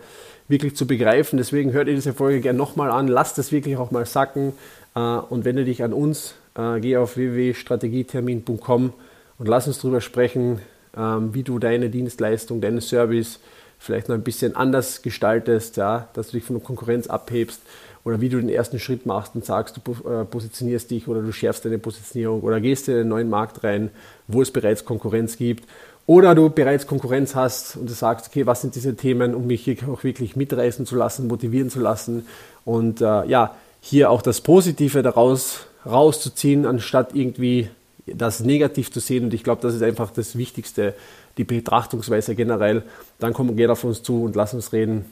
wirklich 0.47 0.77
zu 0.77 0.87
begreifen. 0.87 1.35
Deswegen 1.35 1.73
hört 1.73 1.89
ihr 1.89 1.95
diese 1.95 2.13
Folge 2.13 2.39
gerne 2.39 2.57
nochmal 2.57 2.89
an, 2.89 3.09
lasst 3.09 3.37
das 3.37 3.51
wirklich 3.51 3.75
auch 3.75 3.91
mal 3.91 4.05
sacken 4.05 4.53
äh, 4.95 4.99
und 4.99 5.43
wende 5.43 5.65
dich 5.65 5.83
an 5.83 5.91
uns 5.91 6.35
äh, 6.57 6.79
geh 6.79 6.97
auf 6.97 7.17
www.strategietermin.com 7.17 8.93
und 9.37 9.47
lass 9.47 9.67
uns 9.67 9.79
darüber 9.79 10.01
sprechen, 10.01 10.59
ähm, 10.97 11.33
wie 11.33 11.43
du 11.43 11.59
deine 11.59 11.89
Dienstleistung, 11.89 12.61
deinen 12.61 12.81
Service 12.81 13.39
vielleicht 13.79 14.09
noch 14.09 14.15
ein 14.15 14.23
bisschen 14.23 14.55
anders 14.55 15.01
gestaltest, 15.01 15.77
ja, 15.77 16.07
dass 16.13 16.27
du 16.27 16.37
dich 16.37 16.43
von 16.43 16.57
der 16.57 16.65
Konkurrenz 16.65 17.07
abhebst 17.07 17.61
oder 18.03 18.21
wie 18.21 18.29
du 18.29 18.39
den 18.39 18.49
ersten 18.49 18.79
Schritt 18.79 19.05
machst 19.05 19.35
und 19.35 19.43
sagst, 19.43 19.79
du 19.83 19.91
äh, 20.09 20.25
positionierst 20.25 20.91
dich 20.91 21.07
oder 21.07 21.21
du 21.21 21.31
schärfst 21.31 21.65
deine 21.65 21.79
Positionierung 21.79 22.41
oder 22.41 22.61
gehst 22.61 22.87
in 22.87 22.95
einen 22.95 23.09
neuen 23.09 23.29
Markt 23.29 23.63
rein, 23.63 23.89
wo 24.27 24.41
es 24.41 24.51
bereits 24.51 24.85
Konkurrenz 24.85 25.37
gibt. 25.37 25.67
Oder 26.07 26.35
du 26.35 26.51
bereits 26.51 26.85
Konkurrenz 26.85 27.33
hast 27.33 27.77
und 27.77 27.89
du 27.89 27.93
sagst, 27.93 28.27
okay, 28.27 28.45
was 28.45 28.61
sind 28.61 28.75
diese 28.75 28.95
Themen, 28.95 29.33
um 29.33 29.47
mich 29.47 29.63
hier 29.63 29.77
auch 29.91 30.03
wirklich 30.03 30.35
mitreißen 30.35 30.85
zu 30.85 30.95
lassen, 30.95 31.27
motivieren 31.27 31.71
zu 31.71 31.79
lassen 31.79 32.27
und 32.63 33.01
äh, 33.01 33.25
ja, 33.25 33.55
hier 33.81 34.11
auch 34.11 34.21
das 34.21 34.41
Positive 34.41 35.01
daraus 35.01 35.65
rauszuziehen, 35.85 36.65
anstatt 36.65 37.15
irgendwie 37.15 37.69
das 38.05 38.41
negativ 38.41 38.91
zu 38.91 38.99
sehen. 38.99 39.25
Und 39.25 39.33
ich 39.33 39.43
glaube, 39.43 39.61
das 39.61 39.75
ist 39.75 39.83
einfach 39.83 40.11
das 40.11 40.37
Wichtigste, 40.37 40.93
die 41.37 41.43
Betrachtungsweise 41.43 42.35
generell. 42.35 42.83
Dann 43.19 43.33
komm, 43.33 43.55
geh 43.55 43.67
auf 43.67 43.83
uns 43.83 44.03
zu 44.03 44.23
und 44.23 44.35
lass 44.35 44.53
uns 44.53 44.73
reden 44.73 45.05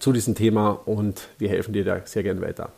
zu 0.00 0.12
diesem 0.12 0.34
Thema 0.34 0.80
und 0.86 1.28
wir 1.38 1.48
helfen 1.48 1.72
dir 1.72 1.84
da 1.84 2.00
sehr 2.04 2.22
gern 2.22 2.40
weiter. 2.40 2.70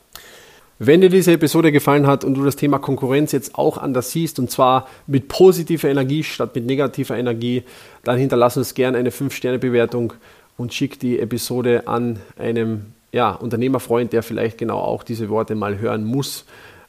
Wenn 0.78 1.00
dir 1.00 1.08
diese 1.08 1.32
Episode 1.32 1.72
gefallen 1.72 2.06
hat 2.06 2.22
und 2.22 2.34
du 2.34 2.44
das 2.44 2.56
Thema 2.56 2.78
Konkurrenz 2.78 3.32
jetzt 3.32 3.54
auch 3.54 3.78
anders 3.78 4.10
siehst 4.10 4.38
und 4.38 4.50
zwar 4.50 4.86
mit 5.06 5.28
positiver 5.28 5.88
Energie 5.88 6.22
statt 6.22 6.54
mit 6.54 6.66
negativer 6.66 7.16
Energie, 7.16 7.62
dann 8.04 8.18
hinterlass 8.18 8.58
uns 8.58 8.74
gerne 8.74 8.98
eine 8.98 9.08
5-Sterne-Bewertung 9.08 10.12
und 10.58 10.74
schick 10.74 11.00
die 11.00 11.18
Episode 11.18 11.88
an 11.88 12.18
einem 12.38 12.92
ja, 13.10 13.32
Unternehmerfreund, 13.32 14.12
der 14.12 14.22
vielleicht 14.22 14.58
genau 14.58 14.78
auch 14.78 15.02
diese 15.02 15.30
Worte 15.30 15.54
mal 15.54 15.78
hören 15.78 16.04
muss. 16.04 16.44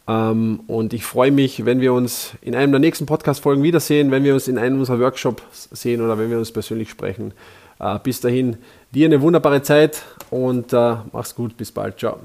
Ähm, 0.07 0.61
und 0.67 0.93
ich 0.93 1.03
freue 1.03 1.31
mich, 1.31 1.65
wenn 1.65 1.81
wir 1.81 1.93
uns 1.93 2.33
in 2.41 2.55
einem 2.55 2.71
der 2.71 2.79
nächsten 2.79 3.05
Podcast-Folgen 3.05 3.63
wiedersehen, 3.63 4.11
wenn 4.11 4.23
wir 4.23 4.33
uns 4.33 4.47
in 4.47 4.57
einem 4.57 4.79
unserer 4.79 4.99
Workshops 4.99 5.69
sehen 5.71 6.01
oder 6.01 6.17
wenn 6.17 6.29
wir 6.29 6.37
uns 6.37 6.51
persönlich 6.51 6.89
sprechen. 6.89 7.33
Äh, 7.79 7.99
bis 8.01 8.21
dahin, 8.21 8.57
dir 8.91 9.05
eine 9.05 9.21
wunderbare 9.21 9.61
Zeit 9.61 10.03
und 10.29 10.73
äh, 10.73 10.95
mach's 11.11 11.35
gut, 11.35 11.57
bis 11.57 11.71
bald, 11.71 11.99
ciao. 11.99 12.19